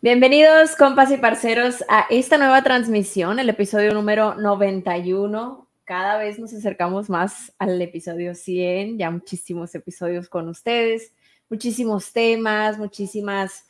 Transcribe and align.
Bienvenidos, 0.00 0.76
compas 0.76 1.10
y 1.10 1.16
parceros, 1.16 1.84
a 1.88 2.06
esta 2.08 2.38
nueva 2.38 2.62
transmisión, 2.62 3.40
el 3.40 3.48
episodio 3.48 3.92
número 3.94 4.36
91. 4.36 5.68
Cada 5.82 6.16
vez 6.18 6.38
nos 6.38 6.54
acercamos 6.54 7.10
más 7.10 7.52
al 7.58 7.82
episodio 7.82 8.36
100, 8.36 8.96
ya 8.96 9.10
muchísimos 9.10 9.74
episodios 9.74 10.28
con 10.28 10.46
ustedes, 10.48 11.12
muchísimos 11.50 12.12
temas, 12.12 12.78
muchísimas, 12.78 13.66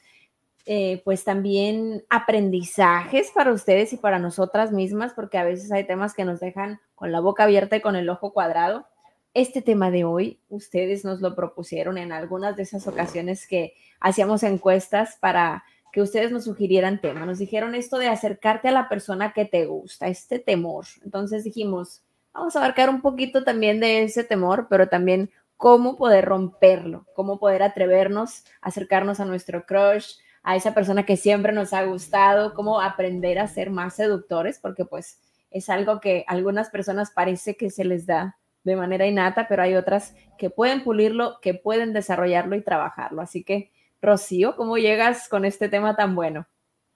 eh, 0.67 1.01
pues 1.03 1.25
también 1.25 2.05
aprendizajes 2.11 3.31
para 3.35 3.51
ustedes 3.51 3.95
y 3.95 3.97
para 3.97 4.19
nosotras 4.19 4.71
mismas, 4.71 5.15
porque 5.15 5.39
a 5.39 5.45
veces 5.45 5.73
hay 5.73 5.87
temas 5.87 6.13
que 6.13 6.27
nos 6.27 6.41
dejan 6.41 6.79
con 6.95 7.11
la 7.11 7.21
boca 7.21 7.45
abierta 7.45 7.77
y 7.77 7.81
con 7.81 7.97
el 7.97 8.11
ojo 8.11 8.35
cuadrado. 8.35 8.87
Este 9.33 9.63
tema 9.63 9.91
de 9.91 10.05
hoy, 10.05 10.41
ustedes 10.51 11.07
nos 11.07 11.23
lo 11.23 11.35
propusieron 11.35 11.97
en 11.97 12.13
algunas 12.13 12.55
de 12.55 12.65
esas 12.65 12.87
ocasiones 12.87 13.47
que 13.47 13.73
hacíamos 13.99 14.43
encuestas 14.43 15.17
para 15.23 15.65
que 15.93 16.03
ustedes 16.03 16.31
nos 16.31 16.45
sugirieran 16.45 17.01
tema. 17.01 17.27
Nos 17.27 17.39
dijeron 17.39 17.75
esto 17.75 17.99
de 17.99 18.09
acercarte 18.09 18.69
a 18.69 18.73
la 18.73 18.89
persona 18.89 19.33
que 19.33 19.45
te 19.45 19.67
gusta, 19.67 20.09
este 20.09 20.39
temor. 20.39 20.87
Entonces 21.05 21.45
dijimos, 21.45 22.03
vamos 22.33 22.55
a 22.55 22.61
abarcar 22.61 22.91
un 22.91 23.01
poquito 23.01 23.45
también 23.45 23.81
de 23.81 24.03
ese 24.03 24.25
temor, 24.25 24.67
pero 24.69 24.89
también 24.89 25.31
cómo 25.57 25.97
poder 25.97 26.25
romperlo, 26.25 27.07
cómo 27.15 27.39
poder 27.39 27.63
atrevernos 27.63 28.45
a 28.61 28.69
acercarnos 28.69 29.21
a 29.21 29.25
nuestro 29.25 29.67
crush, 29.67 30.15
a 30.43 30.57
esa 30.57 30.73
persona 30.73 31.05
que 31.05 31.17
siempre 31.17 31.53
nos 31.53 31.73
ha 31.73 31.85
gustado, 31.85 32.55
cómo 32.55 32.81
aprender 32.81 33.39
a 33.39 33.49
ser 33.49 33.71
más 33.71 33.97
seductores, 33.97 34.59
porque 34.59 34.85
pues 34.85 35.21
es 35.51 35.69
algo 35.69 36.01
que 36.01 36.25
a 36.27 36.33
algunas 36.33 36.71
personas 36.71 37.11
parece 37.11 37.57
que 37.57 37.71
se 37.71 37.85
les 37.85 38.07
da 38.07 38.39
de 38.65 38.77
manera 38.77 39.07
innata, 39.07 39.49
pero 39.49 39.63
hay 39.63 39.75
otras 39.75 40.15
que 40.39 40.51
pueden 40.51 40.85
pulirlo, 40.85 41.39
que 41.41 41.55
pueden 41.55 41.93
desarrollarlo 41.93 42.55
y 42.55 42.63
trabajarlo. 42.63 43.23
Así 43.23 43.43
que 43.43 43.73
Rocío, 44.01 44.55
¿cómo 44.57 44.79
llegas 44.79 45.29
con 45.29 45.45
este 45.45 45.69
tema 45.69 45.97
tan 45.97 46.15
bueno? 46.15 46.47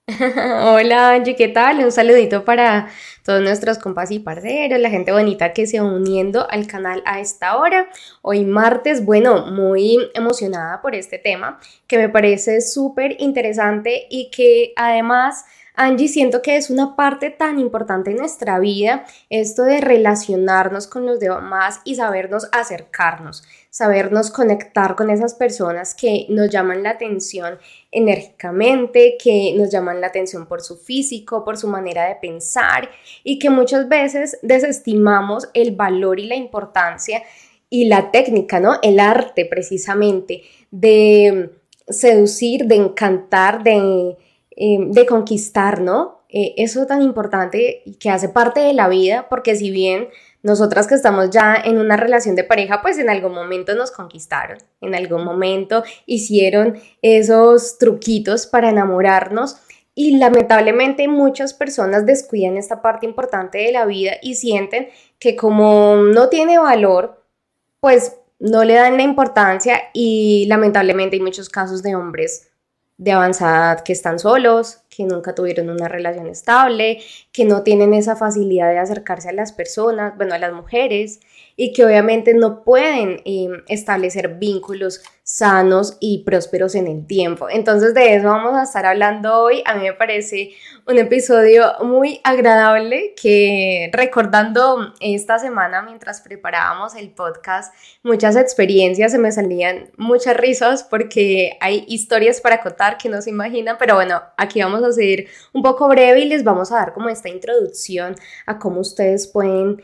Hola 0.09 1.11
Angie, 1.11 1.35
¿qué 1.35 1.47
tal? 1.47 1.79
Un 1.79 1.91
saludito 1.91 2.43
para 2.43 2.89
todos 3.23 3.41
nuestros 3.41 3.77
compas 3.77 4.11
y 4.11 4.19
parceros, 4.19 4.79
la 4.79 4.89
gente 4.89 5.11
bonita 5.11 5.53
que 5.53 5.65
se 5.65 5.79
va 5.79 5.85
uniendo 5.85 6.49
al 6.49 6.67
canal 6.67 7.01
a 7.05 7.19
esta 7.19 7.57
hora. 7.57 7.89
Hoy 8.21 8.45
martes, 8.45 9.05
bueno, 9.05 9.47
muy 9.47 9.99
emocionada 10.13 10.81
por 10.81 10.95
este 10.95 11.19
tema 11.19 11.59
que 11.87 11.97
me 11.97 12.09
parece 12.09 12.61
súper 12.61 13.15
interesante 13.19 14.07
y 14.09 14.29
que 14.29 14.73
además 14.75 15.45
Angie, 15.75 16.07
siento 16.07 16.43
que 16.43 16.55
es 16.55 16.69
una 16.69 16.95
parte 16.95 17.31
tan 17.31 17.57
importante 17.57 18.11
en 18.11 18.17
nuestra 18.17 18.59
vida, 18.59 19.05
esto 19.29 19.63
de 19.63 19.81
relacionarnos 19.81 20.85
con 20.85 21.07
los 21.07 21.19
demás 21.19 21.81
y 21.83 21.95
sabernos 21.95 22.47
acercarnos, 22.51 23.43
sabernos 23.73 24.29
conectar 24.29 24.95
con 24.95 25.09
esas 25.09 25.33
personas 25.33 25.95
que 25.95 26.27
nos 26.29 26.51
llaman 26.51 26.83
la 26.83 26.91
atención 26.91 27.57
enérgicamente, 27.91 29.17
que 29.17 29.55
nos 29.57 29.71
llaman 29.71 29.99
la 29.99 30.05
atención 30.05 30.45
por 30.45 30.61
su 30.61 30.77
físico, 30.77 31.43
por 31.43 31.57
su 31.57 31.67
manera 31.67 32.07
de 32.07 32.13
pensar 32.17 32.91
y 33.23 33.39
que 33.39 33.49
muchas 33.49 33.89
veces 33.89 34.37
desestimamos 34.43 35.49
el 35.55 35.75
valor 35.75 36.19
y 36.19 36.27
la 36.27 36.35
importancia 36.35 37.23
y 37.67 37.85
la 37.85 38.11
técnica, 38.11 38.59
¿no? 38.59 38.77
El 38.83 38.99
arte 38.99 39.45
precisamente 39.45 40.43
de 40.69 41.49
seducir, 41.89 42.65
de 42.65 42.75
encantar, 42.75 43.63
de 43.63 44.15
eh, 44.55 44.77
de 44.79 45.05
conquistar, 45.07 45.81
¿no? 45.81 46.19
Eh, 46.35 46.55
eso 46.57 46.87
tan 46.87 47.03
importante 47.03 47.83
que 47.99 48.09
hace 48.09 48.27
parte 48.27 48.59
de 48.59 48.73
la 48.73 48.87
vida, 48.87 49.29
porque 49.29 49.55
si 49.55 49.69
bien 49.69 50.09
nosotras 50.41 50.87
que 50.87 50.95
estamos 50.95 51.29
ya 51.29 51.55
en 51.55 51.77
una 51.77 51.95
relación 51.95 52.35
de 52.35 52.43
pareja, 52.43 52.81
pues 52.81 52.97
en 52.97 53.07
algún 53.07 53.35
momento 53.35 53.75
nos 53.75 53.91
conquistaron, 53.91 54.57
en 54.81 54.95
algún 54.95 55.23
momento 55.23 55.83
hicieron 56.07 56.79
esos 57.03 57.77
truquitos 57.77 58.47
para 58.47 58.71
enamorarnos 58.71 59.57
y 59.93 60.17
lamentablemente 60.17 61.07
muchas 61.07 61.53
personas 61.53 62.07
descuidan 62.07 62.57
esta 62.57 62.81
parte 62.81 63.05
importante 63.05 63.59
de 63.59 63.71
la 63.71 63.85
vida 63.85 64.13
y 64.23 64.33
sienten 64.33 64.87
que 65.19 65.35
como 65.35 65.97
no 65.97 66.29
tiene 66.29 66.57
valor, 66.57 67.23
pues 67.79 68.17
no 68.39 68.63
le 68.63 68.73
dan 68.73 68.97
la 68.97 69.03
importancia 69.03 69.79
y 69.93 70.47
lamentablemente 70.47 71.17
hay 71.17 71.21
muchos 71.21 71.47
casos 71.47 71.83
de 71.83 71.95
hombres 71.95 72.52
de 72.97 73.11
avanzada 73.11 73.83
que 73.83 73.93
están 73.93 74.19
solos, 74.19 74.81
que 74.89 75.03
nunca 75.03 75.33
tuvieron 75.33 75.69
una 75.69 75.87
relación 75.87 76.27
estable, 76.27 76.99
que 77.31 77.45
no 77.45 77.63
tienen 77.63 77.93
esa 77.93 78.15
facilidad 78.15 78.69
de 78.69 78.79
acercarse 78.79 79.29
a 79.29 79.33
las 79.33 79.51
personas, 79.51 80.15
bueno, 80.15 80.35
a 80.35 80.39
las 80.39 80.53
mujeres, 80.53 81.19
y 81.55 81.73
que 81.73 81.85
obviamente 81.85 82.33
no 82.33 82.63
pueden 82.63 83.21
eh, 83.25 83.49
establecer 83.67 84.35
vínculos 84.37 85.03
sanos 85.23 85.97
y 86.01 86.23
prósperos 86.25 86.75
en 86.75 86.87
el 86.87 87.07
tiempo. 87.07 87.49
Entonces 87.49 87.93
de 87.93 88.15
eso 88.15 88.27
vamos 88.27 88.55
a 88.55 88.63
estar 88.63 88.85
hablando 88.85 89.39
hoy. 89.39 89.63
A 89.65 89.73
mí 89.75 89.83
me 89.83 89.93
parece 89.93 90.51
un 90.85 90.99
episodio 90.99 91.71
muy 91.81 92.19
agradable 92.25 93.13
que 93.19 93.89
recordando 93.93 94.93
esta 94.99 95.39
semana 95.39 95.81
mientras 95.81 96.19
preparábamos 96.21 96.95
el 96.95 97.11
podcast, 97.11 97.73
muchas 98.03 98.35
experiencias, 98.35 99.13
se 99.13 99.17
me 99.17 99.31
salían 99.31 99.91
muchas 99.97 100.35
risas 100.35 100.83
porque 100.83 101.57
hay 101.61 101.85
historias 101.87 102.41
para 102.41 102.61
contar 102.61 102.97
que 102.97 103.07
no 103.07 103.21
se 103.21 103.29
imaginan, 103.29 103.77
pero 103.79 103.95
bueno, 103.95 104.21
aquí 104.37 104.61
vamos 104.61 104.83
a 104.83 104.91
seguir 104.91 105.27
un 105.53 105.63
poco 105.63 105.87
breve 105.87 106.19
y 106.19 106.25
les 106.25 106.43
vamos 106.43 106.71
a 106.71 106.75
dar 106.75 106.93
como 106.93 107.07
esta 107.07 107.29
introducción 107.29 108.15
a 108.45 108.59
cómo 108.59 108.81
ustedes 108.81 109.27
pueden 109.27 109.81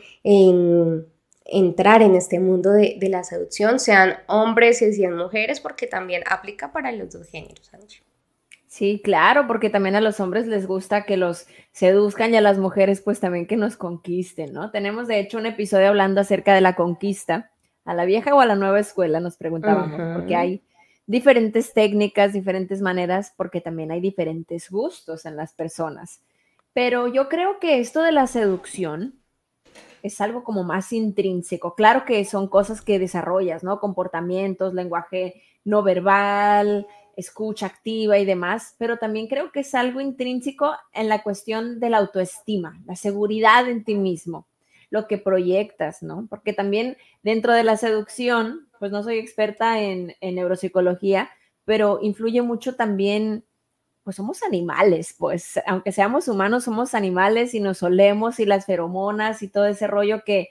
entrar 1.51 2.01
en 2.01 2.15
este 2.15 2.39
mundo 2.39 2.71
de, 2.71 2.97
la 3.09 3.23
seducción, 3.23 3.79
sean 3.79 4.17
hombres 4.27 4.81
y 4.81 4.93
sean 4.93 5.15
mujeres, 5.17 5.59
porque 5.59 5.87
también 5.87 6.23
aplica 6.29 6.71
para 6.71 6.91
los 6.91 7.11
dos 7.11 7.27
géneros. 7.27 7.71
Sí, 8.67 9.01
claro, 9.03 9.47
porque 9.47 9.69
también 9.69 9.95
a 9.95 10.01
los 10.01 10.19
hombres 10.19 10.45
les 10.45 10.67
gusta 10.67 11.03
que 11.03 11.17
los 11.17 11.47
seduzcan 11.71 12.33
y 12.33 12.37
a 12.37 12.41
las 12.41 12.59
mujeres 12.59 13.01
pues 13.01 13.19
también 13.19 13.47
que 13.47 13.57
nos 13.57 13.77
conquisten, 13.77 14.53
¿no? 14.53 14.69
Tenemos 14.69 15.07
de 15.07 15.19
hecho 15.19 15.39
un 15.39 15.47
episodio 15.47 15.87
hablando 15.87 16.21
acerca 16.21 16.53
de 16.53 16.61
la 16.61 16.75
conquista, 16.75 17.51
a 17.83 17.95
la 17.95 18.05
vieja 18.05 18.35
o 18.35 18.41
a 18.41 18.45
la 18.45 18.55
nueva 18.55 18.79
escuela 18.79 19.19
nos 19.19 19.37
preguntábamos, 19.37 19.99
porque 20.15 20.35
hay 20.35 20.61
diferentes 21.07 21.73
técnicas, 21.73 22.33
diferentes 22.33 22.81
maneras, 22.81 23.33
porque 23.35 23.61
también 23.61 23.91
hay 23.91 23.99
diferentes 23.99 24.69
gustos 24.69 25.25
en 25.25 25.35
las 25.35 25.53
personas. 25.53 26.21
Pero 26.73 27.07
yo 27.07 27.27
creo 27.29 27.59
que 27.59 27.79
esto 27.79 28.03
de 28.03 28.11
la 28.11 28.27
seducción 28.27 29.15
es 30.03 30.21
algo 30.21 30.43
como 30.43 30.63
más 30.63 30.91
intrínseco. 30.93 31.75
Claro 31.75 32.05
que 32.05 32.23
son 32.25 32.47
cosas 32.47 32.81
que 32.81 32.99
desarrollas, 32.99 33.63
¿no? 33.63 33.79
Comportamientos, 33.79 34.73
lenguaje 34.73 35.41
no 35.63 35.83
verbal, 35.83 36.87
escucha 37.15 37.65
activa 37.65 38.17
y 38.17 38.25
demás, 38.25 38.75
pero 38.77 38.97
también 38.97 39.27
creo 39.27 39.51
que 39.51 39.59
es 39.61 39.75
algo 39.75 39.99
intrínseco 39.99 40.73
en 40.93 41.09
la 41.09 41.21
cuestión 41.21 41.79
de 41.79 41.89
la 41.89 41.97
autoestima, 41.97 42.81
la 42.85 42.95
seguridad 42.95 43.69
en 43.69 43.83
ti 43.83 43.95
mismo, 43.95 44.47
lo 44.89 45.05
que 45.07 45.17
proyectas, 45.17 46.01
¿no? 46.01 46.27
Porque 46.29 46.53
también 46.53 46.97
dentro 47.21 47.53
de 47.53 47.63
la 47.63 47.77
seducción, 47.77 48.69
pues 48.79 48.91
no 48.91 49.03
soy 49.03 49.17
experta 49.17 49.81
en, 49.81 50.15
en 50.21 50.35
neuropsicología, 50.35 51.29
pero 51.65 51.99
influye 52.01 52.41
mucho 52.41 52.75
también 52.75 53.43
pues 54.09 54.15
somos 54.15 54.41
animales, 54.41 55.13
pues 55.15 55.59
aunque 55.67 55.91
seamos 55.91 56.27
humanos, 56.27 56.63
somos 56.63 56.95
animales 56.95 57.53
y 57.53 57.59
nos 57.59 57.83
olemos 57.83 58.39
y 58.39 58.47
las 58.47 58.65
feromonas 58.65 59.43
y 59.43 59.49
todo 59.49 59.67
ese 59.67 59.85
rollo 59.85 60.23
que 60.25 60.49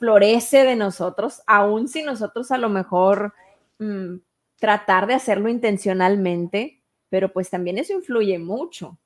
florece 0.00 0.64
de 0.64 0.74
nosotros, 0.74 1.42
aun 1.46 1.86
si 1.86 2.02
nosotros 2.02 2.50
a 2.50 2.58
lo 2.58 2.70
mejor 2.70 3.34
mm, 3.78 4.16
tratar 4.56 5.06
de 5.06 5.14
hacerlo 5.14 5.48
intencionalmente, 5.48 6.82
pero 7.08 7.32
pues 7.32 7.50
también 7.50 7.78
eso 7.78 7.92
influye 7.92 8.40
mucho. 8.40 8.98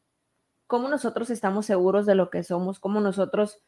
Cómo 0.67 0.89
nosotros 0.89 1.29
estamos 1.29 1.67
seguros 1.67 2.07
de 2.07 2.15
lo 2.15 2.31
que 2.31 2.43
somos, 2.45 2.81
cómo 2.81 2.99
nosotros 2.99 3.61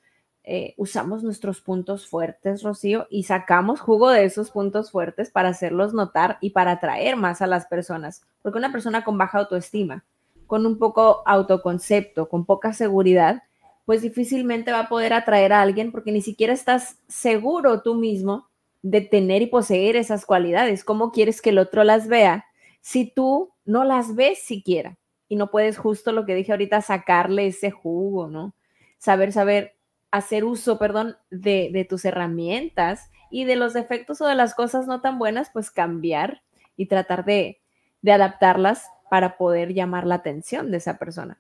eh, 0.45 0.75
usamos 0.77 1.23
nuestros 1.23 1.61
puntos 1.61 2.09
fuertes, 2.09 2.63
Rocío, 2.63 3.07
y 3.11 3.25
sacamos 3.25 3.81
jugo 3.81 4.11
de 4.11 4.25
esos 4.25 4.51
puntos 4.51 4.91
fuertes 4.91 5.31
para 5.31 5.51
hacerlos 5.51 5.95
notar 5.95 6.39
y 6.41 6.51
para 6.51 6.73
atraer 6.73 7.17
más 7.17 7.43
a 7.43 7.47
las 7.47 7.67
personas. 7.67 8.23
Porque 8.43 8.59
una 8.59 8.73
persona 8.73 9.05
con 9.05 9.19
baja 9.19 9.39
autoestima, 9.39 10.05
con 10.47 10.67
un 10.67 10.79
poco 10.79 11.23
autoconcepto, 11.27 12.29
con 12.29 12.45
poca 12.45 12.73
seguridad, 12.73 13.43
pues 13.85 14.03
difícilmente 14.03 14.73
va 14.73 14.81
a 14.81 14.89
poder 14.89 15.13
atraer 15.13 15.53
a 15.53 15.63
alguien 15.63 15.93
porque 15.93 16.13
ni 16.13 16.23
siquiera 16.23 16.53
estás 16.53 16.99
seguro 17.09 17.83
tú 17.83 17.95
mismo 17.95 18.49
de 18.83 19.01
tener 19.01 19.43
y 19.43 19.47
poseer 19.47 19.97
esas 19.97 20.25
cualidades. 20.25 20.85
¿Cómo 20.85 21.13
quieres 21.13 21.43
que 21.43 21.51
el 21.51 21.59
otro 21.59 21.85
las 21.85 22.09
vea 22.09 22.47
si 22.81 23.11
tú 23.11 23.51
no 23.65 23.85
las 23.85 24.15
ves 24.15 24.39
siquiera? 24.43 24.97
y 25.31 25.37
no 25.37 25.51
puedes 25.51 25.79
justo 25.79 26.11
lo 26.13 26.27
que 26.27 26.35
dije 26.35 26.51
ahorita, 26.51 26.83
sacarle 26.83 27.47
ese 27.47 27.71
jugo, 27.71 28.27
¿no? 28.27 28.53
Saber, 28.99 29.33
saber 29.33 29.77
hacer 30.11 30.45
uso, 30.45 30.79
perdón, 30.79 31.17
de, 31.31 31.71
de 31.73 31.85
tus 31.85 32.05
herramientas 32.05 33.11
y 33.31 33.45
de 33.45 33.57
los 33.57 33.73
defectos 33.73 34.21
o 34.21 34.27
de 34.27 34.35
las 34.35 34.55
cosas 34.55 34.87
no 34.87 35.01
tan 35.01 35.19
buenas, 35.19 35.51
pues 35.53 35.71
cambiar 35.71 36.43
y 36.77 36.87
tratar 36.87 37.25
de, 37.25 37.61
de 38.03 38.13
adaptarlas 38.13 38.87
para 39.11 39.37
poder 39.37 39.75
llamar 39.75 40.07
la 40.07 40.17
atención 40.17 40.71
de 40.71 40.79
esa 40.79 40.99
persona. 40.99 41.39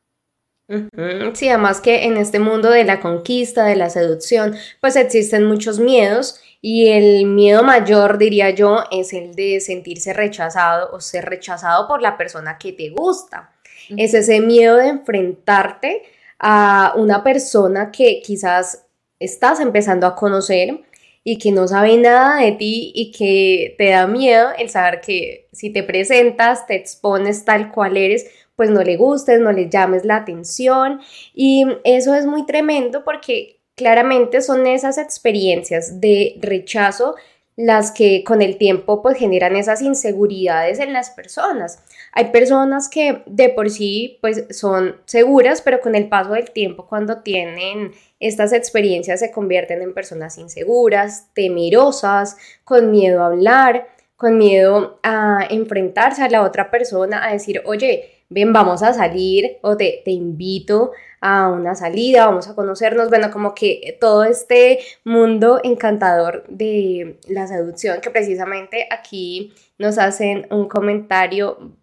Sí, 1.34 1.48
además 1.48 1.80
que 1.80 2.04
en 2.04 2.16
este 2.16 2.38
mundo 2.38 2.70
de 2.70 2.84
la 2.84 3.00
conquista, 3.00 3.64
de 3.64 3.74
la 3.74 3.90
seducción, 3.90 4.54
pues 4.80 4.94
existen 4.94 5.44
muchos 5.44 5.80
miedos 5.80 6.40
y 6.60 6.90
el 6.90 7.26
miedo 7.26 7.64
mayor, 7.64 8.18
diría 8.18 8.50
yo, 8.50 8.84
es 8.92 9.12
el 9.12 9.34
de 9.34 9.58
sentirse 9.60 10.12
rechazado 10.12 10.90
o 10.92 11.00
ser 11.00 11.24
rechazado 11.24 11.88
por 11.88 12.00
la 12.00 12.16
persona 12.16 12.56
que 12.56 12.72
te 12.72 12.90
gusta. 12.90 13.50
Es 13.96 14.14
ese 14.14 14.40
miedo 14.40 14.76
de 14.76 14.88
enfrentarte 14.88 16.02
a 16.40 16.94
una 16.96 17.22
persona 17.22 17.90
que 17.90 18.22
quizás 18.22 18.86
estás 19.18 19.60
empezando 19.60 20.06
a 20.06 20.16
conocer 20.16 20.80
y 21.22 21.38
que 21.38 21.52
no 21.52 21.68
sabe 21.68 21.96
nada 21.98 22.40
de 22.42 22.52
ti 22.52 22.92
y 22.94 23.12
que 23.12 23.74
te 23.76 23.90
da 23.90 24.06
miedo 24.06 24.48
el 24.58 24.70
saber 24.70 25.00
que 25.02 25.48
si 25.52 25.70
te 25.70 25.82
presentas, 25.82 26.66
te 26.66 26.74
expones 26.74 27.44
tal 27.44 27.70
cual 27.70 27.96
eres, 27.98 28.26
pues 28.56 28.70
no 28.70 28.82
le 28.82 28.96
gustes, 28.96 29.40
no 29.40 29.52
le 29.52 29.68
llames 29.68 30.04
la 30.04 30.16
atención. 30.16 31.00
Y 31.34 31.66
eso 31.84 32.14
es 32.14 32.24
muy 32.24 32.46
tremendo 32.46 33.04
porque 33.04 33.60
claramente 33.74 34.40
son 34.40 34.66
esas 34.66 34.98
experiencias 34.98 36.00
de 36.00 36.38
rechazo 36.40 37.16
las 37.56 37.90
que 37.90 38.24
con 38.24 38.42
el 38.42 38.56
tiempo 38.56 39.02
pues 39.02 39.18
generan 39.18 39.56
esas 39.56 39.82
inseguridades 39.82 40.78
en 40.78 40.92
las 40.92 41.10
personas. 41.10 41.82
Hay 42.12 42.26
personas 42.26 42.88
que 42.88 43.22
de 43.26 43.48
por 43.50 43.70
sí 43.70 44.18
pues 44.20 44.46
son 44.50 44.96
seguras, 45.04 45.60
pero 45.62 45.80
con 45.80 45.94
el 45.94 46.08
paso 46.08 46.32
del 46.32 46.50
tiempo 46.50 46.86
cuando 46.86 47.22
tienen 47.22 47.92
estas 48.18 48.52
experiencias 48.52 49.20
se 49.20 49.30
convierten 49.30 49.82
en 49.82 49.94
personas 49.94 50.38
inseguras, 50.38 51.28
temerosas, 51.34 52.36
con 52.64 52.90
miedo 52.90 53.22
a 53.22 53.26
hablar, 53.26 53.88
con 54.16 54.36
miedo 54.36 55.00
a 55.02 55.46
enfrentarse 55.48 56.22
a 56.22 56.28
la 56.28 56.42
otra 56.42 56.70
persona, 56.70 57.26
a 57.26 57.32
decir, 57.32 57.62
oye, 57.64 58.19
ven, 58.30 58.52
vamos 58.52 58.82
a 58.82 58.94
salir 58.94 59.58
o 59.60 59.76
te, 59.76 60.02
te 60.04 60.12
invito 60.12 60.92
a 61.20 61.48
una 61.48 61.74
salida, 61.74 62.26
vamos 62.26 62.48
a 62.48 62.54
conocernos, 62.54 63.10
bueno, 63.10 63.30
como 63.30 63.54
que 63.54 63.98
todo 64.00 64.24
este 64.24 64.78
mundo 65.04 65.60
encantador 65.62 66.44
de 66.48 67.18
la 67.28 67.46
seducción, 67.46 68.00
que 68.00 68.10
precisamente 68.10 68.86
aquí 68.90 69.52
nos 69.78 69.98
hacen 69.98 70.46
un 70.50 70.68
comentario 70.68 71.76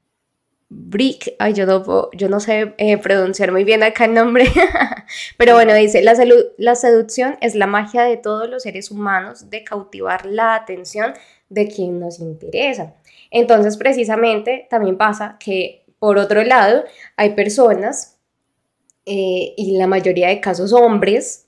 Brick, 0.69 1.33
ay, 1.39 1.53
yo 1.53 1.65
no, 1.65 2.09
yo 2.11 2.27
no 2.27 2.41
sé 2.41 2.73
eh, 2.77 2.97
pronunciar 2.97 3.53
muy 3.53 3.63
bien 3.63 3.83
acá 3.83 4.03
el 4.03 4.13
nombre, 4.13 4.47
pero 5.37 5.53
bueno, 5.53 5.73
dice, 5.73 6.01
la, 6.01 6.13
la 6.57 6.75
seducción 6.75 7.37
es 7.39 7.55
la 7.55 7.67
magia 7.67 8.03
de 8.03 8.17
todos 8.17 8.49
los 8.49 8.63
seres 8.63 8.91
humanos 8.91 9.49
de 9.49 9.63
cautivar 9.63 10.25
la 10.25 10.55
atención 10.55 11.13
de 11.47 11.69
quien 11.69 12.01
nos 12.01 12.19
interesa. 12.19 12.95
Entonces, 13.31 13.77
precisamente, 13.77 14.67
también 14.69 14.97
pasa 14.97 15.37
que 15.39 15.85
por 15.99 16.17
otro 16.17 16.43
lado, 16.43 16.83
hay 17.15 17.31
personas, 17.31 18.17
eh, 19.05 19.53
y 19.55 19.77
la 19.77 19.87
mayoría 19.87 20.27
de 20.27 20.41
casos 20.41 20.73
hombres, 20.73 21.47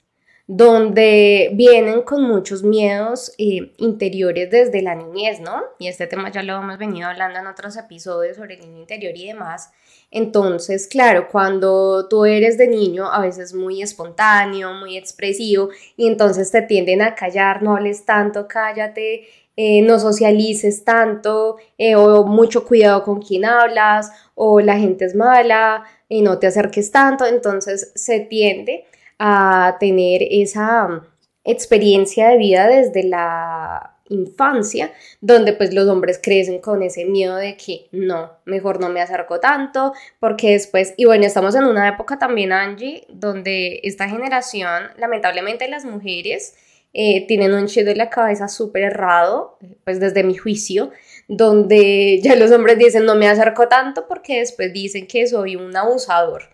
donde 0.52 1.52
vienen 1.54 2.02
con 2.02 2.24
muchos 2.24 2.64
miedos 2.64 3.34
eh, 3.38 3.74
interiores 3.78 4.50
desde 4.50 4.82
la 4.82 4.96
niñez, 4.96 5.40
¿no? 5.42 5.62
Y 5.78 5.88
este 5.88 6.08
tema 6.08 6.32
ya 6.32 6.42
lo 6.42 6.56
hemos 6.58 6.80
venido 6.80 7.08
hablando 7.08 7.38
en 7.38 7.46
otros 7.46 7.78
episodios 7.78 8.38
sobre 8.38 8.56
el 8.56 8.62
niño 8.62 8.80
interior 8.80 9.14
y 9.16 9.28
demás. 9.28 9.70
Entonces, 10.10 10.88
claro, 10.88 11.28
cuando 11.30 12.08
tú 12.08 12.26
eres 12.26 12.58
de 12.58 12.68
niño, 12.68 13.12
a 13.12 13.22
veces 13.22 13.54
muy 13.54 13.84
espontáneo, 13.84 14.74
muy 14.74 14.98
expresivo, 14.98 15.70
y 15.96 16.08
entonces 16.08 16.50
te 16.50 16.64
tienden 16.64 17.04
a 17.04 17.14
callar, 17.14 17.62
no 17.62 17.76
hables 17.76 18.06
tanto, 18.06 18.48
cállate, 18.48 19.28
eh, 19.56 19.84
no 19.84 20.00
socialices 20.00 20.84
tanto, 20.84 21.58
o 21.96 22.26
mucho 22.26 22.66
cuidado 22.66 23.04
con 23.04 23.22
quién 23.22 23.46
hablas, 23.46 24.12
o 24.42 24.62
la 24.62 24.78
gente 24.80 25.04
es 25.04 25.16
mala 25.16 25.84
y 26.08 26.22
no 26.22 26.40
te 26.40 26.48
acerques 26.48 26.92
tanto, 26.92 27.26
entonces 27.26 27.92
se 27.94 28.22
tiende 28.22 28.86
a 29.20 29.76
tener 29.82 30.22
esa 30.32 30.86
um, 30.86 31.02
experiencia 31.44 32.30
de 32.30 32.38
vida 32.38 32.68
desde 32.68 33.04
la 33.04 33.98
infancia, 34.08 34.94
donde 35.20 35.52
pues 35.52 35.74
los 35.74 35.90
hombres 35.90 36.22
crecen 36.24 36.60
con 36.62 36.82
ese 36.84 37.04
miedo 37.04 37.36
de 37.36 37.58
que 37.58 37.90
no, 37.92 38.32
mejor 38.46 38.80
no 38.80 38.88
me 38.88 39.02
acerco 39.02 39.42
tanto, 39.42 39.92
porque 40.22 40.52
después, 40.52 40.94
y 40.96 41.04
bueno, 41.04 41.26
estamos 41.26 41.54
en 41.56 41.66
una 41.66 41.90
época 41.90 42.18
también, 42.18 42.54
Angie, 42.54 43.06
donde 43.10 43.82
esta 43.84 44.08
generación, 44.08 44.84
lamentablemente 44.98 45.68
las 45.68 45.84
mujeres, 45.84 46.56
eh, 46.94 47.28
tienen 47.28 47.54
un 47.54 47.68
chip 47.68 47.84
de 47.84 47.98
la 47.98 48.10
cabeza 48.10 48.48
súper 48.48 48.84
errado, 48.84 49.58
pues 49.84 50.00
desde 50.00 50.24
mi 50.24 50.38
juicio, 50.38 50.92
donde 51.30 52.20
ya 52.24 52.36
los 52.36 52.52
hombres 52.52 52.80
dicen 52.80 53.06
no 53.06 53.16
me 53.16 53.30
acerco 53.30 53.68
tanto 53.70 54.08
porque 54.08 54.40
después 54.40 54.74
dicen 54.74 55.08
que 55.08 55.28
soy 55.28 55.56
un 55.56 55.78
abusador, 55.78 56.50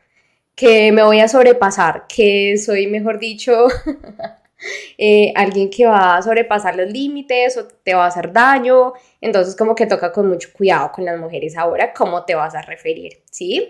que 0.54 0.92
me 0.92 1.01
voy 1.01 1.22
a 1.22 1.30
sobrepasar, 1.30 2.06
que 2.07 2.57
soy, 2.57 2.86
mejor 2.88 3.18
dicho, 3.18 3.68
Eh, 4.98 5.34
alguien 5.36 5.69
que 5.69 5.86
va 5.86 6.16
a 6.16 6.22
sobrepasar 6.22 6.75
los 6.75 6.90
límites 6.90 7.57
o 7.57 7.66
te 7.66 7.94
va 7.94 8.06
a 8.06 8.07
hacer 8.07 8.31
daño. 8.31 8.94
Entonces 9.22 9.56
como 9.56 9.75
que 9.75 9.86
toca 9.86 10.12
con 10.12 10.28
mucho 10.28 10.50
cuidado 10.54 10.92
con 10.94 11.06
las 11.06 11.19
mujeres 11.19 11.57
ahora 11.57 11.94
cómo 11.94 12.24
te 12.24 12.36
vas 12.36 12.56
a 12.56 12.62
referir, 12.62 13.24
¿sí? 13.30 13.68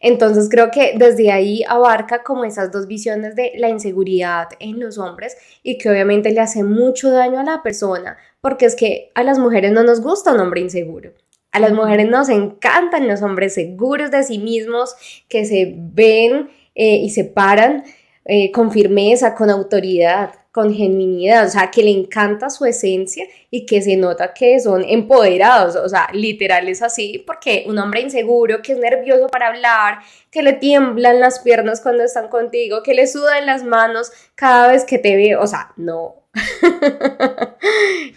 Entonces 0.00 0.48
creo 0.50 0.70
que 0.70 0.94
desde 0.96 1.32
ahí 1.32 1.64
abarca 1.66 2.22
como 2.22 2.44
esas 2.44 2.70
dos 2.70 2.86
visiones 2.86 3.34
de 3.36 3.52
la 3.56 3.68
inseguridad 3.68 4.48
en 4.58 4.78
los 4.78 4.98
hombres 4.98 5.36
y 5.62 5.78
que 5.78 5.88
obviamente 5.88 6.30
le 6.30 6.40
hace 6.40 6.62
mucho 6.62 7.10
daño 7.10 7.40
a 7.40 7.44
la 7.44 7.62
persona 7.62 8.18
porque 8.40 8.66
es 8.66 8.76
que 8.76 9.10
a 9.14 9.22
las 9.22 9.38
mujeres 9.38 9.72
no 9.72 9.82
nos 9.82 10.00
gusta 10.00 10.32
un 10.32 10.40
hombre 10.40 10.60
inseguro. 10.60 11.12
A 11.50 11.58
las 11.58 11.72
mujeres 11.72 12.08
nos 12.08 12.28
encantan 12.28 13.08
los 13.08 13.22
hombres 13.22 13.54
seguros 13.54 14.10
de 14.10 14.22
sí 14.22 14.38
mismos, 14.38 14.94
que 15.28 15.44
se 15.46 15.74
ven 15.76 16.50
eh, 16.74 16.96
y 16.96 17.10
se 17.10 17.24
paran 17.24 17.84
eh, 18.28 18.50
con 18.50 18.72
firmeza, 18.72 19.34
con 19.34 19.50
autoridad, 19.50 20.32
con 20.50 20.72
genuinidad, 20.72 21.46
o 21.46 21.50
sea, 21.50 21.70
que 21.70 21.82
le 21.82 21.90
encanta 21.90 22.48
su 22.48 22.64
esencia 22.64 23.26
y 23.50 23.66
que 23.66 23.82
se 23.82 23.96
nota 23.96 24.32
que 24.32 24.58
son 24.58 24.82
empoderados, 24.88 25.76
o 25.76 25.88
sea, 25.88 26.08
literal 26.14 26.66
es 26.66 26.80
así, 26.80 27.22
porque 27.26 27.66
un 27.68 27.78
hombre 27.78 28.00
inseguro, 28.00 28.62
que 28.62 28.72
es 28.72 28.78
nervioso 28.78 29.26
para 29.28 29.48
hablar, 29.48 29.98
que 30.30 30.42
le 30.42 30.54
tiemblan 30.54 31.20
las 31.20 31.40
piernas 31.40 31.82
cuando 31.82 32.04
están 32.04 32.28
contigo, 32.28 32.82
que 32.82 32.94
le 32.94 33.06
sudan 33.06 33.44
las 33.44 33.64
manos 33.64 34.10
cada 34.34 34.68
vez 34.68 34.84
que 34.84 34.98
te 34.98 35.14
ve, 35.14 35.36
o 35.36 35.46
sea, 35.46 35.72
no. 35.76 36.24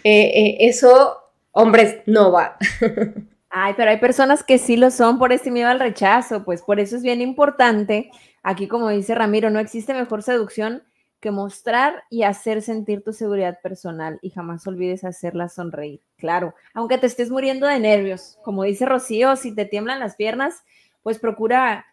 Eh, 0.02 0.30
eh, 0.34 0.56
eso, 0.60 1.18
hombres, 1.50 1.98
no 2.06 2.32
va. 2.32 2.56
Ay, 3.50 3.74
pero 3.76 3.90
hay 3.90 3.98
personas 3.98 4.42
que 4.42 4.56
sí 4.56 4.76
lo 4.76 4.90
son 4.90 5.18
por 5.18 5.32
ese 5.32 5.50
miedo 5.50 5.68
al 5.68 5.80
rechazo, 5.80 6.42
pues 6.42 6.62
por 6.62 6.80
eso 6.80 6.96
es 6.96 7.02
bien 7.02 7.20
importante 7.20 8.10
Aquí, 8.42 8.68
como 8.68 8.88
dice 8.88 9.14
Ramiro, 9.14 9.50
no 9.50 9.58
existe 9.58 9.92
mejor 9.94 10.22
seducción 10.22 10.82
que 11.20 11.30
mostrar 11.30 12.04
y 12.08 12.22
hacer 12.22 12.62
sentir 12.62 13.04
tu 13.04 13.12
seguridad 13.12 13.58
personal 13.62 14.18
y 14.22 14.30
jamás 14.30 14.66
olvides 14.66 15.04
hacerla 15.04 15.48
sonreír. 15.48 16.00
Claro, 16.16 16.54
aunque 16.72 16.96
te 16.96 17.06
estés 17.06 17.30
muriendo 17.30 17.66
de 17.66 17.78
nervios, 17.78 18.38
como 18.42 18.64
dice 18.64 18.86
Rocío, 18.86 19.36
si 19.36 19.54
te 19.54 19.66
tiemblan 19.66 20.00
las 20.00 20.16
piernas, 20.16 20.64
pues 21.02 21.18
procura, 21.18 21.84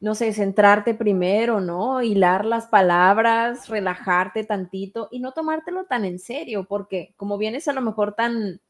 no 0.00 0.14
sé, 0.14 0.34
centrarte 0.34 0.94
primero, 0.94 1.60
¿no? 1.60 2.02
Hilar 2.02 2.44
las 2.44 2.66
palabras, 2.66 3.68
relajarte 3.68 4.44
tantito 4.44 5.08
y 5.10 5.20
no 5.20 5.32
tomártelo 5.32 5.84
tan 5.86 6.04
en 6.04 6.18
serio, 6.18 6.64
porque 6.64 7.14
como 7.16 7.38
vienes 7.38 7.68
a 7.68 7.72
lo 7.72 7.80
mejor 7.80 8.14
tan 8.14 8.60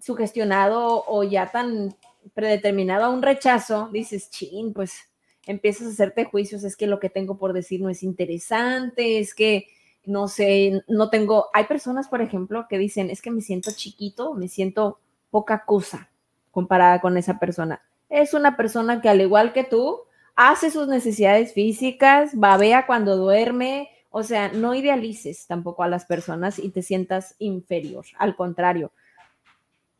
sugestionado 0.00 1.04
o 1.06 1.24
ya 1.24 1.50
tan 1.50 1.94
predeterminado 2.32 3.04
a 3.04 3.10
un 3.10 3.20
rechazo, 3.20 3.90
dices, 3.92 4.30
chin, 4.30 4.72
pues 4.72 5.08
empiezas 5.48 5.88
a 5.88 5.90
hacerte 5.90 6.26
juicios, 6.26 6.62
es 6.62 6.76
que 6.76 6.86
lo 6.86 7.00
que 7.00 7.08
tengo 7.08 7.38
por 7.38 7.54
decir 7.54 7.80
no 7.80 7.88
es 7.88 8.02
interesante, 8.02 9.18
es 9.18 9.34
que 9.34 9.66
no 10.04 10.28
sé, 10.28 10.82
no 10.88 11.10
tengo, 11.10 11.46
hay 11.52 11.64
personas, 11.64 12.08
por 12.08 12.22
ejemplo, 12.22 12.66
que 12.68 12.78
dicen, 12.78 13.10
es 13.10 13.20
que 13.20 13.30
me 13.30 13.40
siento 13.40 13.70
chiquito, 13.74 14.34
me 14.34 14.48
siento 14.48 15.00
poca 15.30 15.64
cosa 15.64 16.10
comparada 16.50 17.00
con 17.00 17.16
esa 17.16 17.38
persona. 17.38 17.82
Es 18.08 18.34
una 18.34 18.56
persona 18.56 19.00
que 19.00 19.08
al 19.08 19.20
igual 19.20 19.52
que 19.52 19.64
tú, 19.64 20.00
hace 20.36 20.70
sus 20.70 20.86
necesidades 20.86 21.52
físicas, 21.52 22.30
babea 22.34 22.86
cuando 22.86 23.16
duerme, 23.16 23.88
o 24.10 24.22
sea, 24.22 24.48
no 24.52 24.74
idealices 24.74 25.46
tampoco 25.46 25.82
a 25.82 25.88
las 25.88 26.04
personas 26.04 26.58
y 26.58 26.70
te 26.70 26.82
sientas 26.82 27.36
inferior, 27.38 28.04
al 28.18 28.36
contrario. 28.36 28.92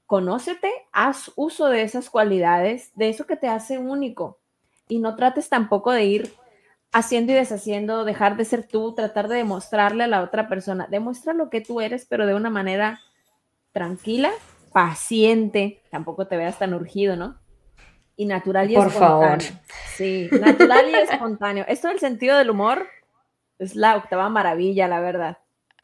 Conócete, 0.06 0.70
haz 0.92 1.32
uso 1.36 1.68
de 1.68 1.82
esas 1.82 2.08
cualidades, 2.08 2.92
de 2.94 3.08
eso 3.08 3.26
que 3.26 3.36
te 3.36 3.48
hace 3.48 3.78
único 3.78 4.38
y 4.88 4.98
no 4.98 5.16
trates 5.16 5.48
tampoco 5.48 5.92
de 5.92 6.04
ir 6.04 6.34
haciendo 6.92 7.32
y 7.32 7.36
deshaciendo, 7.36 8.04
dejar 8.04 8.36
de 8.36 8.44
ser 8.44 8.66
tú, 8.66 8.94
tratar 8.94 9.28
de 9.28 9.36
demostrarle 9.36 10.04
a 10.04 10.08
la 10.08 10.22
otra 10.22 10.48
persona. 10.48 10.86
Demuestra 10.90 11.32
lo 11.32 11.50
que 11.50 11.60
tú 11.60 11.80
eres, 11.80 12.06
pero 12.06 12.26
de 12.26 12.34
una 12.34 12.50
manera 12.50 13.00
tranquila, 13.72 14.30
paciente. 14.72 15.82
Tampoco 15.90 16.26
te 16.26 16.36
veas 16.36 16.58
tan 16.58 16.74
urgido, 16.74 17.16
¿no? 17.16 17.38
y 18.18 18.26
natural 18.26 18.70
y 18.70 18.74
Por 18.74 18.90
favor. 18.90 19.38
Sí, 19.96 20.28
natural 20.32 20.90
y 20.90 20.94
espontáneo. 20.96 21.64
Esto 21.68 21.88
el 21.88 22.00
sentido 22.00 22.36
del 22.36 22.50
humor 22.50 22.86
es 23.60 23.76
la 23.76 23.96
octava 23.96 24.28
maravilla, 24.28 24.88
la 24.88 25.00
verdad. 25.00 25.38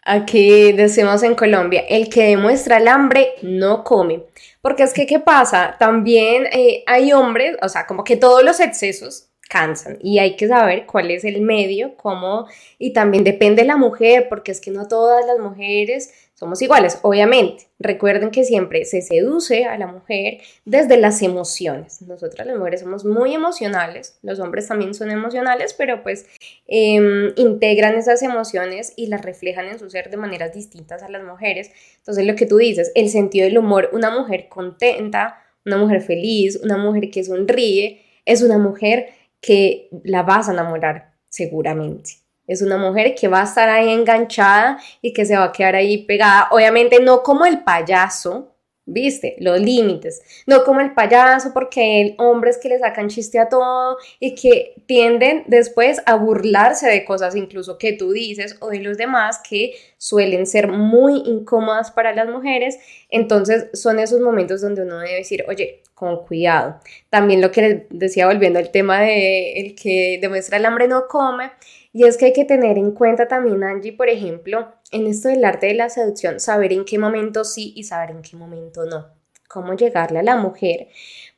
Aquí 0.05 0.73
decimos 0.73 1.23
en 1.23 1.35
Colombia, 1.35 1.85
el 1.89 2.11
que 2.11 2.25
demuestra 2.25 2.77
el 2.77 2.89
hambre 2.89 3.35
no 3.43 3.85
come. 3.85 4.25
Porque 4.61 4.83
es 4.83 4.93
que, 4.93 5.07
¿qué 5.07 5.19
pasa? 5.19 5.77
También 5.79 6.47
eh, 6.53 6.85
hay 6.87 7.13
hombres, 7.13 7.57
o 7.63 7.69
sea, 7.69 7.87
como 7.87 8.05
que 8.05 8.17
todos 8.17 8.43
los 8.43 8.61
excesos 8.61 9.29
cansan 9.49 9.99
y 10.01 10.19
hay 10.19 10.37
que 10.37 10.49
saber 10.49 10.87
cuál 10.87 11.11
es 11.11 11.25
el 11.25 11.41
medio, 11.41 11.97
cómo, 11.97 12.47
y 12.79 12.93
también 12.93 13.25
depende 13.25 13.63
de 13.63 13.69
la 13.69 13.77
mujer, 13.77 14.27
porque 14.29 14.53
es 14.53 14.61
que 14.61 14.71
no 14.71 14.89
todas 14.89 15.25
las 15.27 15.39
mujeres 15.39 16.13
somos 16.35 16.61
iguales, 16.62 16.99
obviamente. 17.03 17.69
Recuerden 17.79 18.31
que 18.31 18.43
siempre 18.43 18.85
se 18.85 19.03
seduce 19.03 19.67
a 19.67 19.79
la 19.79 19.87
mujer 19.87 20.38
desde 20.64 20.97
las 20.97 21.23
emociones. 21.23 22.03
Nosotras 22.03 22.47
las 22.47 22.59
mujeres 22.59 22.81
somos 22.81 23.05
muy 23.05 23.35
emocionales, 23.35 24.19
los 24.23 24.41
hombres 24.41 24.67
también 24.67 24.95
son 24.95 25.12
emocionales, 25.12 25.75
pero 25.75 26.03
pues 26.03 26.26
em, 26.67 27.33
integran 27.37 27.95
esas 27.95 28.23
emociones 28.23 28.93
y 28.97 29.07
las 29.07 29.23
reflejan 29.23 29.67
en 29.67 29.79
su 29.79 29.88
ser 29.91 30.11
de 30.11 30.17
maneras 30.17 30.53
distintas 30.53 31.05
a 31.05 31.09
las 31.09 31.23
mujeres. 31.23 31.71
Entonces 31.99 32.26
lo 32.26 32.35
que 32.35 32.47
tú 32.47 32.57
dices, 32.57 32.91
el 32.97 33.11
sentido 33.11 33.47
del 33.47 33.59
humor, 33.59 33.91
una 33.93 34.11
mujer 34.11 34.49
contenta, 34.49 35.38
una 35.64 35.76
mujer 35.76 36.03
feliz, 36.03 36.59
una 36.62 36.76
mujer 36.76 37.11
que 37.11 37.23
sonríe, 37.23 38.03
es 38.25 38.43
una 38.43 38.59
mujer 38.59 39.11
que 39.41 39.88
la 40.03 40.23
vas 40.23 40.49
a 40.49 40.53
enamorar 40.53 41.14
seguramente. 41.29 42.24
Es 42.47 42.63
una 42.63 42.77
mujer 42.77 43.15
que 43.15 43.29
va 43.29 43.41
a 43.41 43.45
estar 43.45 43.69
ahí 43.69 43.91
enganchada 43.91 44.79
y 45.01 45.13
que 45.13 45.25
se 45.25 45.37
va 45.37 45.45
a 45.45 45.53
quedar 45.53 45.77
ahí 45.77 46.05
pegada. 46.05 46.49
Obviamente 46.51 47.01
no 47.01 47.23
como 47.23 47.47
el 47.47 47.63
payaso, 47.65 48.55
¿viste? 48.87 49.37
Los 49.39 49.61
límites. 49.61 50.23
No 50.47 50.63
como 50.65 50.81
el 50.81 50.93
payaso 50.93 51.53
porque 51.55 51.81
hay 51.81 52.15
hombres 52.19 52.59
que 52.59 52.69
le 52.69 52.79
sacan 52.79 53.09
chiste 53.09 53.39
a 53.39 53.49
todo 53.49 53.97
y 54.21 54.35
que 54.35 54.75
tienden 54.87 55.45
después 55.47 56.03
a 56.07 56.17
burlarse 56.17 56.87
de 56.89 57.05
cosas 57.05 57.35
incluso 57.35 57.79
que 57.79 57.95
tú 57.95 58.13
dices 58.13 58.57
o 58.61 58.69
de 58.69 58.81
los 58.81 58.99
demás 58.99 59.41
que 59.49 59.73
suelen 59.97 60.47
ser 60.47 60.69
muy 60.69 61.23
incómodas 61.25 61.91
para 61.91 62.15
las 62.15 62.29
mujeres. 62.29 62.79
Entonces 63.09 63.69
son 63.73 63.99
esos 63.99 64.21
momentos 64.21 64.61
donde 64.61 64.83
uno 64.83 64.99
debe 64.99 65.17
decir, 65.17 65.45
oye, 65.49 65.83
con 65.95 66.25
cuidado. 66.27 66.81
También 67.09 67.41
lo 67.41 67.51
que 67.51 67.87
decía 67.91 68.27
volviendo 68.27 68.59
al 68.59 68.71
tema 68.71 69.01
de 69.01 69.53
el 69.61 69.75
que 69.75 70.19
demuestra 70.21 70.59
el 70.59 70.67
hambre 70.67 70.89
no 70.89 71.07
come, 71.09 71.53
y 71.97 72.05
es 72.05 72.17
que 72.17 72.27
hay 72.27 72.33
que 72.33 72.45
tener 72.45 72.77
en 72.77 72.91
cuenta 72.91 73.29
también, 73.29 73.63
Angie, 73.63 73.93
por 73.93 74.09
ejemplo, 74.09 74.75
en 74.91 75.07
esto 75.07 75.29
del 75.29 75.45
arte 75.45 75.69
de 75.69 75.75
la 75.75 75.89
seducción, 75.89 76.41
saber 76.41 76.73
en 76.73 76.85
qué 76.85 76.99
momento 76.99 77.45
sí 77.45 77.73
y 77.77 77.85
saber 77.85 78.11
en 78.11 78.21
qué 78.21 78.37
momento 78.37 78.85
no. 78.85 79.07
Cómo 79.49 79.75
llegarle 79.75 80.19
a 80.19 80.25
la 80.25 80.37
mujer. 80.37 80.89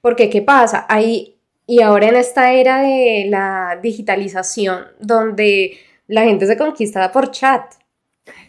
Porque, 0.00 0.30
¿qué 0.30 0.40
pasa? 0.40 0.86
Ahí, 0.88 1.36
y 1.66 1.82
ahora 1.82 2.08
en 2.08 2.16
esta 2.16 2.54
era 2.54 2.80
de 2.80 3.26
la 3.28 3.78
digitalización, 3.82 4.86
donde 4.98 5.76
la 6.06 6.24
gente 6.24 6.46
se 6.46 6.56
conquista 6.56 7.12
por 7.12 7.30
chat. 7.32 7.74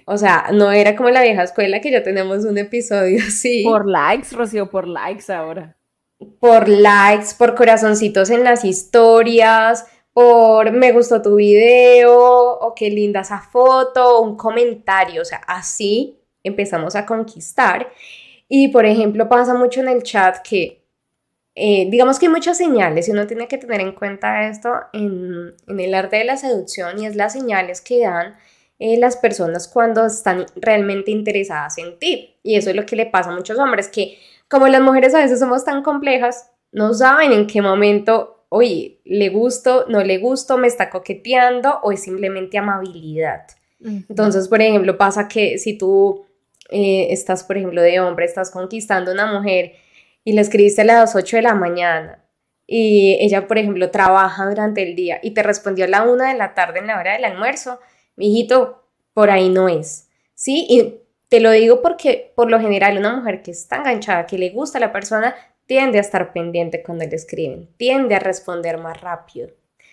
O 0.06 0.18
sea, 0.18 0.46
no 0.54 0.72
era 0.72 0.96
como 0.96 1.10
la 1.10 1.24
vieja 1.24 1.44
escuela 1.44 1.82
que 1.82 1.92
ya 1.92 2.04
tenemos 2.04 2.46
un 2.46 2.58
episodio 2.58 3.20
así. 3.28 3.66
Por 3.66 3.86
likes, 3.86 4.34
Rocío, 4.34 4.70
por 4.70 4.88
likes 4.88 5.30
ahora 5.30 5.78
por 6.40 6.68
likes, 6.68 7.36
por 7.38 7.56
corazoncitos 7.56 8.30
en 8.30 8.44
las 8.44 8.66
historias, 8.66 9.86
por 10.18 10.72
me 10.72 10.94
gustó 10.94 11.22
tu 11.22 11.36
video, 11.36 12.12
o 12.12 12.74
qué 12.74 12.90
linda 12.90 13.20
esa 13.20 13.40
foto, 13.40 14.20
un 14.20 14.36
comentario, 14.36 15.22
o 15.22 15.26
sea, 15.26 15.42
así 15.46 16.18
empezamos 16.44 16.96
a 16.96 17.06
conquistar. 17.06 17.88
Y 18.50 18.70
por 18.70 18.88
ejemplo, 18.88 19.30
pasa 19.30 19.54
mucho 19.54 19.80
en 19.80 19.90
el 19.90 20.02
chat 20.02 20.40
que, 20.40 20.84
eh, 21.54 21.86
digamos 21.92 22.18
que 22.18 22.26
hay 22.26 22.32
muchas 22.32 22.58
señales 22.58 23.08
y 23.08 23.12
uno 23.12 23.28
tiene 23.28 23.48
que 23.48 23.60
tener 23.60 23.80
en 23.80 23.92
cuenta 23.92 24.50
esto 24.50 24.74
en, 24.92 25.54
el 25.68 25.94
arte 25.94 26.16
de 26.16 26.24
la 26.24 26.38
seducción 26.38 26.98
y 27.00 27.06
es 27.06 27.16
las 27.16 27.34
señales 27.34 27.80
que 27.80 28.00
dan 28.00 28.38
eh, 28.80 28.98
las 28.98 29.18
personas 29.18 29.68
cuando 29.68 30.08
están 30.08 30.48
realmente 30.56 31.12
interesadas 31.12 31.78
en 31.78 32.00
ti. 32.00 32.40
Y 32.42 32.56
eso 32.56 32.72
es 32.72 32.76
lo 32.76 32.88
que 32.88 32.96
le 32.96 33.06
pasa 33.06 33.30
a 33.30 33.36
muchos 33.36 33.60
hombres, 33.60 33.88
que 33.88 34.18
como 34.50 34.68
las 34.68 34.82
mujeres 34.82 35.14
a 35.14 35.20
veces 35.20 35.40
somos 35.40 35.64
tan 35.64 35.84
complejas, 35.84 36.50
no 36.72 36.96
saben 36.96 37.34
en 37.34 37.46
qué 37.46 37.62
momento, 37.62 38.37
oye, 38.50 39.00
le 39.04 39.30
gusto, 39.30 39.86
no 39.88 40.04
le 40.04 40.18
gusto, 40.18 40.58
me 40.58 40.68
está 40.68 40.90
coqueteando 40.90 41.80
o 41.84 41.92
es 41.92 42.04
simplemente 42.04 42.58
amabilidad. 42.58 43.48
Entonces, 43.80 44.48
por 44.48 44.62
ejemplo, 44.62 44.98
pasa 44.98 45.28
que 45.28 45.60
si 45.60 45.78
tú 45.78 46.26
eh, 46.70 47.08
estás, 47.12 47.44
por 47.44 47.58
ejemplo, 47.58 47.82
de 47.82 48.00
hombre, 48.00 48.26
estás 48.26 48.50
conquistando 48.50 49.12
a 49.12 49.14
una 49.14 49.32
mujer 49.32 49.74
y 50.24 50.34
le 50.34 50.42
escribiste 50.42 50.82
a 50.82 50.86
las 50.86 51.16
8 51.16 51.38
de 51.38 51.42
la 51.44 51.54
mañana 51.54 52.24
y 52.66 53.18
ella, 53.22 53.48
por 53.48 53.58
ejemplo, 53.58 53.90
trabaja 53.92 54.46
durante 54.46 54.84
el 54.84 54.96
día 54.96 55.20
y 55.24 55.32
te 55.32 55.42
respondió 55.42 55.86
a 55.86 55.88
la 55.88 56.04
1 56.04 56.26
de 56.26 56.34
la 56.34 56.54
tarde 56.54 56.80
en 56.80 56.88
la 56.88 57.00
hora 57.00 57.14
del 57.14 57.24
almuerzo, 57.24 57.80
mi 58.18 58.28
hijito, 58.28 58.84
por 59.14 59.30
ahí 59.30 59.50
no 59.50 59.70
es. 59.70 60.10
Sí, 60.34 60.68
y 60.70 60.96
te 61.30 61.40
lo 61.40 61.52
digo 61.52 61.82
porque 61.82 62.34
por 62.36 62.52
lo 62.52 62.60
general 62.60 62.98
una 62.98 63.16
mujer 63.16 63.42
que 63.42 63.52
está 63.52 63.78
enganchada, 63.78 64.26
que 64.26 64.38
le 64.38 64.50
gusta 64.50 64.80
a 64.80 64.82
la 64.82 64.92
persona, 64.92 65.34
tiende 65.68 66.00
a 66.00 66.02
estar 66.02 66.34
pendiente 66.34 66.82
cuando 66.82 67.06
le 67.06 67.16
escriben, 67.16 67.70
tiende 67.78 68.16
a 68.16 68.20
responder 68.20 68.80
más 68.80 69.00
rápido. 69.00 69.50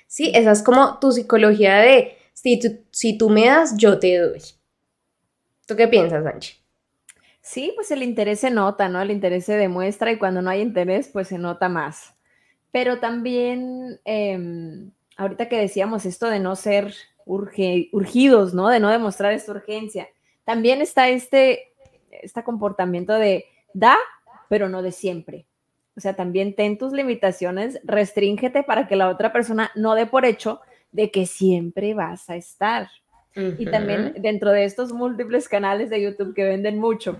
Sí, 0.06 0.32
esa 0.34 0.52
es 0.52 0.62
como 0.62 0.98
tu 0.98 1.12
psicología 1.12 1.76
de 1.76 2.16
si 2.32 2.58
tú, 2.58 2.84
si 2.90 3.18
tú 3.18 3.28
me 3.28 3.46
das, 3.46 3.76
yo 3.76 3.98
te 3.98 4.16
doy. 4.16 4.40
¿Tú 5.66 5.76
qué 5.76 5.88
piensas, 5.88 6.24
Anchi? 6.24 6.54
Sí, 7.40 7.72
pues 7.74 7.90
el 7.90 8.02
interés 8.02 8.40
se 8.40 8.50
nota, 8.50 8.88
¿no? 8.88 9.02
El 9.02 9.10
interés 9.10 9.44
se 9.44 9.56
demuestra 9.56 10.10
y 10.12 10.18
cuando 10.18 10.40
no 10.40 10.50
hay 10.50 10.62
interés, 10.62 11.08
pues 11.12 11.28
se 11.28 11.38
nota 11.38 11.68
más. 11.68 12.14
Pero 12.70 13.00
también, 13.00 14.00
em, 14.04 14.90
ahorita 15.16 15.48
que 15.48 15.58
decíamos 15.58 16.06
esto 16.06 16.28
de 16.30 16.40
no 16.40 16.56
ser 16.56 16.94
urgidos, 17.26 18.54
¿no? 18.54 18.68
De 18.68 18.80
no 18.80 18.90
demostrar 18.90 19.32
esta 19.32 19.52
urgencia 19.52 20.08
también 20.44 20.82
está 20.82 21.08
este, 21.08 21.72
este 22.10 22.44
comportamiento 22.44 23.14
de 23.14 23.46
da, 23.72 23.96
pero 24.48 24.68
no 24.68 24.82
de 24.82 24.92
siempre. 24.92 25.46
O 25.96 26.00
sea, 26.00 26.14
también 26.14 26.54
ten 26.54 26.76
tus 26.78 26.92
limitaciones, 26.92 27.80
restríngete 27.84 28.62
para 28.62 28.88
que 28.88 28.96
la 28.96 29.08
otra 29.08 29.32
persona 29.32 29.70
no 29.74 29.94
dé 29.94 30.06
por 30.06 30.24
hecho 30.24 30.60
de 30.92 31.10
que 31.10 31.26
siempre 31.26 31.94
vas 31.94 32.28
a 32.30 32.36
estar. 32.36 32.88
Y 33.36 33.66
también 33.66 34.14
dentro 34.20 34.52
de 34.52 34.64
estos 34.64 34.92
múltiples 34.92 35.48
canales 35.48 35.90
de 35.90 36.00
YouTube 36.00 36.34
que 36.34 36.44
venden 36.44 36.78
mucho 36.78 37.16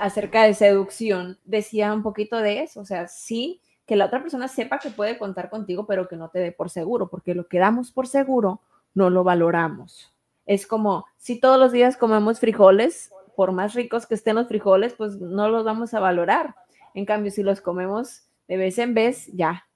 acerca 0.00 0.42
de 0.42 0.54
seducción, 0.54 1.38
decía 1.44 1.92
un 1.92 2.02
poquito 2.02 2.38
de 2.38 2.62
eso. 2.62 2.80
O 2.80 2.84
sea, 2.84 3.06
sí, 3.06 3.60
que 3.86 3.94
la 3.94 4.06
otra 4.06 4.20
persona 4.20 4.48
sepa 4.48 4.80
que 4.80 4.90
puede 4.90 5.16
contar 5.16 5.50
contigo, 5.50 5.86
pero 5.86 6.08
que 6.08 6.16
no 6.16 6.28
te 6.28 6.40
dé 6.40 6.50
por 6.50 6.70
seguro, 6.70 7.08
porque 7.08 7.36
lo 7.36 7.46
que 7.46 7.58
damos 7.58 7.92
por 7.92 8.08
seguro 8.08 8.60
no 8.94 9.10
lo 9.10 9.22
valoramos. 9.22 10.12
Es 10.44 10.66
como, 10.66 11.06
si 11.18 11.38
todos 11.38 11.58
los 11.58 11.70
días 11.70 11.96
comemos 11.96 12.40
frijoles, 12.40 13.12
por 13.36 13.52
más 13.52 13.74
ricos 13.74 14.06
que 14.06 14.14
estén 14.14 14.36
los 14.36 14.48
frijoles, 14.48 14.94
pues 14.94 15.20
no 15.20 15.48
los 15.48 15.64
vamos 15.64 15.94
a 15.94 16.00
valorar. 16.00 16.54
En 16.94 17.04
cambio, 17.04 17.30
si 17.30 17.42
los 17.42 17.60
comemos 17.60 18.22
de 18.48 18.56
vez 18.56 18.78
en 18.78 18.94
vez, 18.94 19.26
ya 19.32 19.66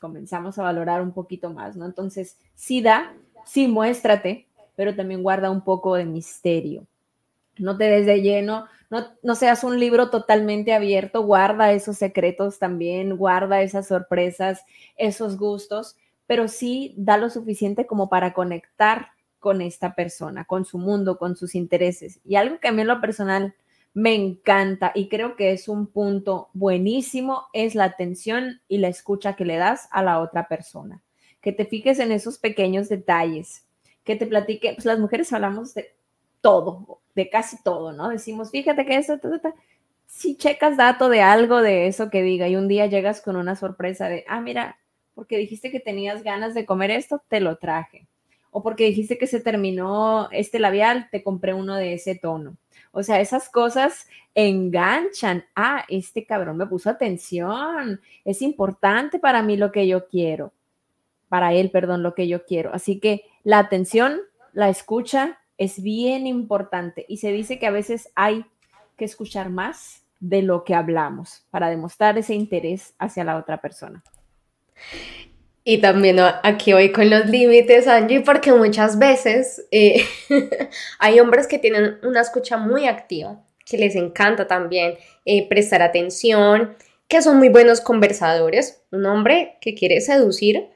comenzamos 0.00 0.58
a 0.58 0.62
valorar 0.62 1.02
un 1.02 1.12
poquito 1.12 1.50
más, 1.50 1.76
¿no? 1.76 1.84
Entonces, 1.84 2.38
sí 2.54 2.80
da, 2.80 3.14
sí 3.44 3.68
muéstrate, 3.68 4.46
pero 4.76 4.94
también 4.96 5.22
guarda 5.22 5.50
un 5.50 5.62
poco 5.62 5.94
de 5.94 6.06
misterio. 6.06 6.86
No 7.58 7.76
te 7.76 7.84
des 7.84 8.06
de 8.06 8.22
lleno, 8.22 8.66
no, 8.88 9.06
no 9.22 9.34
seas 9.34 9.62
un 9.62 9.78
libro 9.78 10.08
totalmente 10.08 10.72
abierto, 10.72 11.22
guarda 11.22 11.72
esos 11.72 11.98
secretos 11.98 12.58
también, 12.58 13.16
guarda 13.16 13.60
esas 13.60 13.88
sorpresas, 13.88 14.64
esos 14.96 15.36
gustos, 15.36 15.96
pero 16.26 16.48
sí 16.48 16.94
da 16.96 17.18
lo 17.18 17.28
suficiente 17.28 17.86
como 17.86 18.08
para 18.08 18.32
conectar 18.32 19.08
con 19.38 19.60
esta 19.60 19.94
persona, 19.94 20.44
con 20.44 20.64
su 20.64 20.78
mundo, 20.78 21.18
con 21.18 21.36
sus 21.36 21.54
intereses. 21.54 22.20
Y 22.24 22.36
algo 22.36 22.58
que 22.60 22.68
a 22.68 22.72
mí 22.72 22.84
lo 22.84 23.00
personal 23.00 23.54
me 23.92 24.14
encanta 24.14 24.92
y 24.94 25.08
creo 25.08 25.36
que 25.36 25.52
es 25.52 25.68
un 25.68 25.86
punto 25.86 26.48
buenísimo 26.52 27.46
es 27.52 27.74
la 27.74 27.84
atención 27.84 28.60
y 28.68 28.78
la 28.78 28.88
escucha 28.88 29.36
que 29.36 29.44
le 29.44 29.56
das 29.56 29.88
a 29.90 30.02
la 30.02 30.20
otra 30.20 30.48
persona. 30.48 31.02
Que 31.40 31.52
te 31.52 31.64
fijes 31.64 31.98
en 31.98 32.12
esos 32.12 32.38
pequeños 32.38 32.88
detalles, 32.88 33.66
que 34.04 34.16
te 34.16 34.26
platique, 34.26 34.74
pues 34.74 34.84
las 34.84 34.98
mujeres 34.98 35.32
hablamos 35.32 35.74
de 35.74 35.94
todo, 36.40 37.00
de 37.14 37.28
casi 37.28 37.62
todo, 37.62 37.92
¿no? 37.92 38.08
Decimos, 38.10 38.50
fíjate 38.50 38.86
que 38.86 38.96
eso, 38.96 39.18
si 40.06 40.36
checas 40.36 40.76
dato 40.76 41.08
de 41.08 41.22
algo 41.22 41.60
de 41.62 41.86
eso 41.86 42.10
que 42.10 42.22
diga 42.22 42.48
y 42.48 42.56
un 42.56 42.68
día 42.68 42.86
llegas 42.86 43.20
con 43.20 43.36
una 43.36 43.56
sorpresa 43.56 44.08
de, 44.08 44.24
ah, 44.28 44.40
mira, 44.40 44.78
porque 45.14 45.38
dijiste 45.38 45.70
que 45.70 45.80
tenías 45.80 46.22
ganas 46.22 46.54
de 46.54 46.66
comer 46.66 46.90
esto, 46.90 47.22
te 47.28 47.40
lo 47.40 47.56
traje 47.58 48.06
o 48.50 48.62
porque 48.62 48.86
dijiste 48.86 49.18
que 49.18 49.26
se 49.26 49.40
terminó 49.40 50.28
este 50.32 50.58
labial, 50.58 51.08
te 51.10 51.22
compré 51.22 51.54
uno 51.54 51.76
de 51.76 51.94
ese 51.94 52.16
tono. 52.16 52.56
O 52.92 53.02
sea, 53.02 53.20
esas 53.20 53.48
cosas 53.48 54.06
enganchan. 54.34 55.44
Ah, 55.54 55.84
este 55.88 56.24
cabrón 56.24 56.56
me 56.56 56.66
puso 56.66 56.90
atención. 56.90 58.00
Es 58.24 58.42
importante 58.42 59.18
para 59.18 59.42
mí 59.42 59.56
lo 59.56 59.72
que 59.72 59.86
yo 59.86 60.08
quiero. 60.08 60.52
Para 61.28 61.52
él, 61.52 61.70
perdón, 61.70 62.02
lo 62.02 62.14
que 62.14 62.26
yo 62.26 62.44
quiero. 62.44 62.72
Así 62.74 62.98
que 62.98 63.24
la 63.44 63.58
atención, 63.58 64.20
la 64.52 64.68
escucha 64.68 65.38
es 65.58 65.82
bien 65.82 66.26
importante. 66.26 67.04
Y 67.08 67.18
se 67.18 67.32
dice 67.32 67.58
que 67.58 67.66
a 67.66 67.70
veces 67.70 68.10
hay 68.14 68.44
que 68.96 69.04
escuchar 69.04 69.50
más 69.50 70.02
de 70.18 70.42
lo 70.42 70.64
que 70.64 70.74
hablamos 70.74 71.46
para 71.50 71.70
demostrar 71.70 72.18
ese 72.18 72.34
interés 72.34 72.94
hacia 72.98 73.24
la 73.24 73.36
otra 73.36 73.60
persona. 73.60 74.02
Y 75.70 75.78
también 75.78 76.18
aquí 76.18 76.72
voy 76.72 76.90
con 76.90 77.08
los 77.10 77.26
límites, 77.26 77.86
Angie, 77.86 78.22
porque 78.22 78.52
muchas 78.52 78.98
veces 78.98 79.68
eh, 79.70 80.02
hay 80.98 81.20
hombres 81.20 81.46
que 81.46 81.60
tienen 81.60 81.98
una 82.02 82.22
escucha 82.22 82.56
muy 82.56 82.88
activa, 82.88 83.40
que 83.64 83.78
les 83.78 83.94
encanta 83.94 84.48
también 84.48 84.94
eh, 85.24 85.48
prestar 85.48 85.80
atención, 85.80 86.74
que 87.06 87.22
son 87.22 87.36
muy 87.36 87.50
buenos 87.50 87.80
conversadores. 87.80 88.82
Un 88.90 89.06
hombre 89.06 89.58
que 89.60 89.76
quiere 89.76 90.00
seducir 90.00 90.70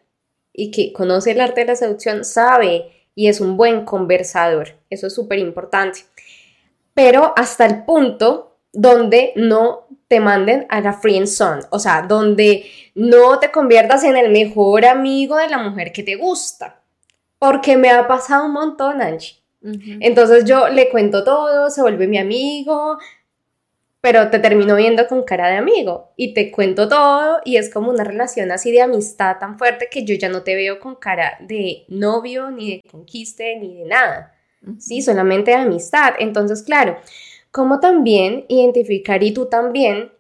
y 0.53 0.71
que 0.71 0.93
conoce 0.93 1.33
el 1.33 1.41
arte 1.41 1.63
de 1.63 1.67
la 1.67 1.75
seducción 1.75 2.25
sabe 2.25 2.93
y 3.17 3.27
es 3.27 3.41
un 3.41 3.57
buen 3.57 3.85
conversador. 3.85 4.77
Eso 4.91 5.09
es 5.09 5.13
súper 5.13 5.41
importante. 5.41 6.03
Pero 6.95 7.33
hasta 7.35 7.67
el 7.67 7.85
punto 7.85 8.59
donde 8.73 9.33
no 9.35 9.84
te 10.09 10.21
manden 10.21 10.67
a 10.69 10.81
la 10.81 10.93
friend 10.93 11.27
zone, 11.27 11.63
o 11.71 11.79
sea, 11.79 12.03
donde 12.03 12.65
no 12.95 13.39
te 13.39 13.51
conviertas 13.51 14.05
en 14.05 14.17
el 14.17 14.31
mejor 14.31 14.85
amigo 14.85 15.37
de 15.37 15.49
la 15.49 15.59
mujer 15.59 15.93
que 15.93 16.03
te 16.03 16.17
gusta. 16.17 16.81
Porque 17.39 17.77
me 17.77 17.91
ha 17.91 18.07
pasado 18.07 18.47
un 18.47 18.53
montón, 18.53 19.03
Angie. 19.03 19.37
Entonces 20.01 20.45
yo 20.45 20.69
le 20.69 20.91
cuento 20.91 21.25
todo, 21.25 21.71
se 21.71 21.81
vuelve 21.81 22.07
mi 22.07 22.19
amigo, 22.19 22.99
pero 24.03 24.29
te 24.29 24.39
termino 24.39 24.77
viendo 24.77 25.07
con 25.07 25.23
cara 25.23 25.49
de 25.49 25.57
amigo 25.57 26.13
y 26.17 26.35
te 26.35 26.51
cuento 26.51 26.91
todo 26.91 27.41
y 27.43 27.57
es 27.57 27.73
como 27.73 27.91
una 27.91 28.05
relación 28.05 28.53
así 28.53 28.71
de 28.71 28.83
amistad 28.83 29.39
tan 29.39 29.57
fuerte 29.57 29.89
que 29.91 30.05
yo 30.05 30.15
ya 30.15 30.29
no 30.29 30.43
te 30.43 30.55
veo 30.55 30.79
con 30.79 30.97
cara 30.97 31.39
de 31.41 31.87
novio, 31.89 32.51
ni 32.51 32.73
de 32.73 32.83
conquiste, 32.91 33.57
ni 33.57 33.79
de 33.79 33.87
nada. 33.87 34.35
Sí, 34.79 35.01
solamente 35.01 35.53
de 35.53 35.57
amistad. 35.57 36.15
Entonces, 36.19 36.63
claro, 36.63 36.99
como 37.55 37.79
también 37.79 38.47
identificar 38.49 39.23
y 39.23 39.31
tú 39.31 39.47
también 39.47 40.11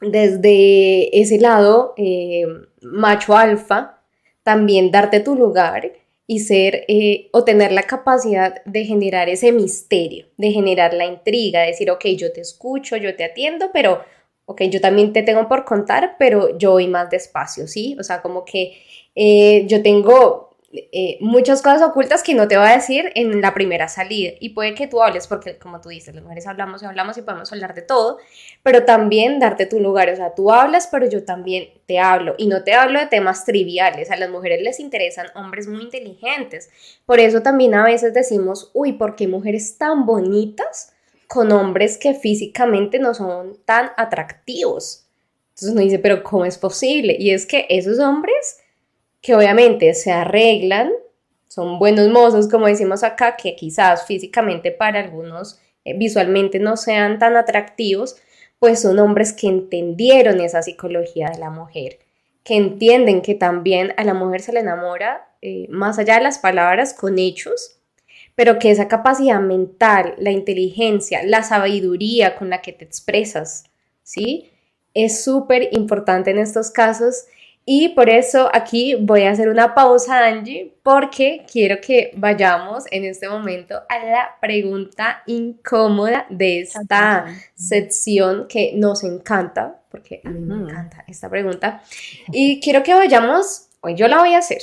desde 0.00 1.20
ese 1.20 1.40
lado 1.40 1.94
eh, 1.96 2.44
macho 2.80 3.36
alfa, 3.36 3.98
también 4.44 4.92
darte 4.92 5.18
tu 5.18 5.34
lugar 5.34 5.90
y 6.28 6.38
ser 6.38 6.84
eh, 6.86 7.28
o 7.32 7.42
tener 7.42 7.72
la 7.72 7.82
capacidad 7.82 8.64
de 8.66 8.84
generar 8.84 9.28
ese 9.28 9.50
misterio, 9.50 10.26
de 10.36 10.52
generar 10.52 10.94
la 10.94 11.06
intriga, 11.06 11.62
de 11.62 11.66
decir, 11.66 11.90
ok, 11.90 12.04
yo 12.16 12.32
te 12.32 12.40
escucho, 12.40 12.96
yo 12.96 13.16
te 13.16 13.24
atiendo, 13.24 13.70
pero, 13.72 14.04
ok, 14.44 14.62
yo 14.70 14.80
también 14.80 15.12
te 15.12 15.24
tengo 15.24 15.48
por 15.48 15.64
contar, 15.64 16.14
pero 16.20 16.56
yo 16.56 16.70
voy 16.70 16.86
más 16.86 17.10
despacio, 17.10 17.66
¿sí? 17.66 17.96
O 17.98 18.04
sea, 18.04 18.22
como 18.22 18.44
que 18.44 18.80
eh, 19.16 19.66
yo 19.66 19.82
tengo 19.82 20.49
eh, 20.72 21.18
muchas 21.20 21.62
cosas 21.62 21.82
ocultas 21.82 22.22
que 22.22 22.32
no 22.32 22.46
te 22.46 22.56
va 22.56 22.70
a 22.70 22.76
decir 22.76 23.10
en 23.16 23.40
la 23.40 23.54
primera 23.54 23.88
salida. 23.88 24.30
Y 24.38 24.50
puede 24.50 24.74
que 24.74 24.86
tú 24.86 25.02
hables, 25.02 25.26
porque 25.26 25.58
como 25.58 25.80
tú 25.80 25.88
dices, 25.88 26.14
las 26.14 26.22
mujeres 26.22 26.46
hablamos 26.46 26.80
y 26.80 26.86
hablamos 26.86 27.18
y 27.18 27.22
podemos 27.22 27.52
hablar 27.52 27.74
de 27.74 27.82
todo, 27.82 28.18
pero 28.62 28.84
también 28.84 29.40
darte 29.40 29.66
tu 29.66 29.80
lugar. 29.80 30.10
O 30.10 30.16
sea, 30.16 30.32
tú 30.32 30.52
hablas, 30.52 30.86
pero 30.86 31.08
yo 31.08 31.24
también 31.24 31.70
te 31.86 31.98
hablo. 31.98 32.36
Y 32.38 32.46
no 32.46 32.62
te 32.62 32.74
hablo 32.74 33.00
de 33.00 33.06
temas 33.06 33.44
triviales. 33.44 34.12
A 34.12 34.16
las 34.16 34.30
mujeres 34.30 34.62
les 34.62 34.78
interesan 34.78 35.26
hombres 35.34 35.66
muy 35.66 35.82
inteligentes. 35.82 36.70
Por 37.04 37.18
eso 37.18 37.42
también 37.42 37.74
a 37.74 37.84
veces 37.84 38.14
decimos, 38.14 38.70
uy, 38.72 38.92
¿por 38.92 39.16
qué 39.16 39.26
mujeres 39.26 39.76
tan 39.76 40.06
bonitas 40.06 40.92
con 41.26 41.50
hombres 41.50 41.98
que 41.98 42.14
físicamente 42.14 43.00
no 43.00 43.12
son 43.14 43.58
tan 43.64 43.90
atractivos? 43.96 45.06
Entonces 45.48 45.70
uno 45.72 45.80
dice, 45.80 45.98
pero 45.98 46.22
¿cómo 46.22 46.44
es 46.44 46.58
posible? 46.58 47.16
Y 47.18 47.32
es 47.32 47.44
que 47.44 47.66
esos 47.68 47.98
hombres 47.98 48.59
que 49.20 49.34
obviamente 49.34 49.92
se 49.94 50.12
arreglan, 50.12 50.90
son 51.48 51.78
buenos 51.78 52.08
mozos, 52.08 52.48
como 52.48 52.66
decimos 52.66 53.02
acá, 53.02 53.36
que 53.36 53.56
quizás 53.56 54.06
físicamente 54.06 54.70
para 54.70 55.00
algunos 55.00 55.60
eh, 55.84 55.96
visualmente 55.96 56.58
no 56.58 56.76
sean 56.76 57.18
tan 57.18 57.36
atractivos, 57.36 58.16
pues 58.58 58.80
son 58.80 58.98
hombres 58.98 59.32
que 59.32 59.48
entendieron 59.48 60.40
esa 60.40 60.62
psicología 60.62 61.30
de 61.30 61.38
la 61.38 61.50
mujer, 61.50 61.98
que 62.44 62.56
entienden 62.56 63.22
que 63.22 63.34
también 63.34 63.94
a 63.96 64.04
la 64.04 64.14
mujer 64.14 64.42
se 64.42 64.52
le 64.52 64.60
enamora 64.60 65.28
eh, 65.42 65.66
más 65.70 65.98
allá 65.98 66.16
de 66.16 66.22
las 66.22 66.38
palabras 66.38 66.94
con 66.94 67.18
hechos, 67.18 67.78
pero 68.34 68.58
que 68.58 68.70
esa 68.70 68.88
capacidad 68.88 69.40
mental, 69.40 70.14
la 70.18 70.30
inteligencia, 70.30 71.22
la 71.24 71.42
sabiduría 71.42 72.36
con 72.36 72.50
la 72.50 72.62
que 72.62 72.72
te 72.72 72.84
expresas, 72.84 73.64
¿sí? 74.02 74.50
Es 74.94 75.24
súper 75.24 75.68
importante 75.72 76.30
en 76.30 76.38
estos 76.38 76.70
casos 76.70 77.26
y 77.72 77.90
por 77.90 78.10
eso 78.10 78.50
aquí 78.52 78.96
voy 78.96 79.22
a 79.22 79.30
hacer 79.30 79.48
una 79.48 79.76
pausa, 79.76 80.26
Angie, 80.26 80.74
porque 80.82 81.46
quiero 81.48 81.80
que 81.80 82.10
vayamos 82.16 82.82
en 82.90 83.04
este 83.04 83.28
momento 83.28 83.76
a 83.88 84.04
la 84.04 84.36
pregunta 84.40 85.22
incómoda 85.28 86.26
de 86.30 86.62
esta 86.62 87.26
sección 87.54 88.48
que 88.48 88.72
nos 88.74 89.04
encanta, 89.04 89.82
porque 89.88 90.20
a 90.24 90.30
mí 90.30 90.40
me 90.40 90.56
encanta 90.56 91.04
esta 91.06 91.30
pregunta. 91.30 91.80
Y 92.32 92.58
quiero 92.58 92.82
que 92.82 92.92
vayamos, 92.92 93.68
hoy 93.82 93.94
yo 93.94 94.08
la 94.08 94.18
voy 94.18 94.34
a 94.34 94.38
hacer. 94.38 94.62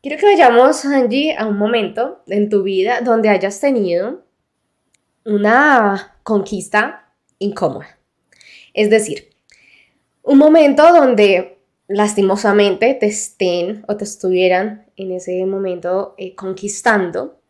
Quiero 0.00 0.16
que 0.16 0.24
vayamos, 0.24 0.86
Angie, 0.86 1.36
a 1.36 1.44
un 1.44 1.58
momento 1.58 2.22
en 2.28 2.48
tu 2.48 2.62
vida 2.62 3.02
donde 3.02 3.28
hayas 3.28 3.60
tenido 3.60 4.24
una 5.26 6.16
conquista 6.22 7.12
incómoda. 7.38 7.98
Es 8.72 8.88
decir, 8.88 9.28
un 10.22 10.38
momento 10.38 10.94
donde 10.94 11.59
lastimosamente 11.90 12.94
te 12.94 13.06
estén 13.06 13.84
o 13.88 13.96
te 13.96 14.04
estuvieran 14.04 14.86
en 14.96 15.10
ese 15.10 15.44
momento 15.44 16.14
eh, 16.18 16.36
conquistando 16.36 17.40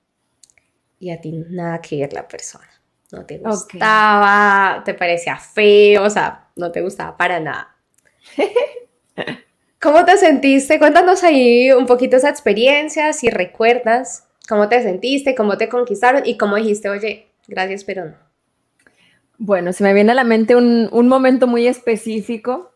y 0.99 1.11
a 1.11 1.21
ti 1.21 1.33
nada 1.51 1.81
que 1.83 2.01
ver 2.01 2.15
la 2.15 2.27
persona. 2.27 2.67
No 3.13 3.27
te 3.27 3.37
gustaba, 3.37 4.83
te 4.85 4.95
parecía 4.95 5.37
feo, 5.37 6.05
o 6.05 6.11
sea, 6.11 6.49
no 6.57 6.73
te 6.73 6.81
gustaba 6.81 7.19
para 7.19 7.39
nada. 7.39 7.77
¿Cómo 9.81 10.05
te 10.07 10.17
sentiste? 10.17 10.79
Cuéntanos 10.79 11.23
ahí 11.23 11.71
un 11.73 11.85
poquito 11.85 12.17
esa 12.17 12.31
experiencia, 12.31 13.13
si 13.13 13.29
recuerdas 13.29 14.27
cómo 14.49 14.71
te 14.71 14.83
sentiste, 14.83 15.35
cómo 15.35 15.59
te 15.59 15.69
conquistaron 15.69 16.23
y 16.25 16.39
cómo 16.39 16.57
dijiste, 16.57 16.89
oye, 16.89 17.29
gracias, 17.47 17.85
pero 17.85 18.07
no. 18.07 18.17
Bueno, 19.37 19.75
se 19.75 19.85
me 19.85 19.93
viene 19.93 20.13
a 20.13 20.15
la 20.15 20.25
mente 20.25 20.57
un, 20.57 20.89
un 20.93 21.09
momento 21.09 21.47
muy 21.47 21.67
específico 21.67 22.71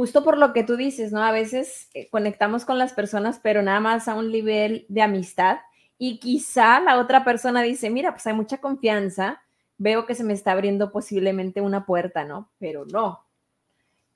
justo 0.00 0.24
por 0.24 0.38
lo 0.38 0.54
que 0.54 0.64
tú 0.64 0.78
dices, 0.78 1.12
¿no? 1.12 1.22
A 1.22 1.30
veces 1.30 1.90
eh, 1.92 2.08
conectamos 2.08 2.64
con 2.64 2.78
las 2.78 2.94
personas, 2.94 3.38
pero 3.38 3.60
nada 3.60 3.80
más 3.80 4.08
a 4.08 4.14
un 4.14 4.32
nivel 4.32 4.86
de 4.88 5.02
amistad 5.02 5.58
y 5.98 6.18
quizá 6.20 6.80
la 6.80 6.98
otra 6.98 7.22
persona 7.22 7.60
dice, 7.60 7.90
mira, 7.90 8.12
pues 8.12 8.26
hay 8.26 8.32
mucha 8.32 8.62
confianza, 8.62 9.42
veo 9.76 10.06
que 10.06 10.14
se 10.14 10.24
me 10.24 10.32
está 10.32 10.52
abriendo 10.52 10.90
posiblemente 10.90 11.60
una 11.60 11.84
puerta, 11.84 12.24
¿no? 12.24 12.48
Pero 12.58 12.86
no. 12.86 13.26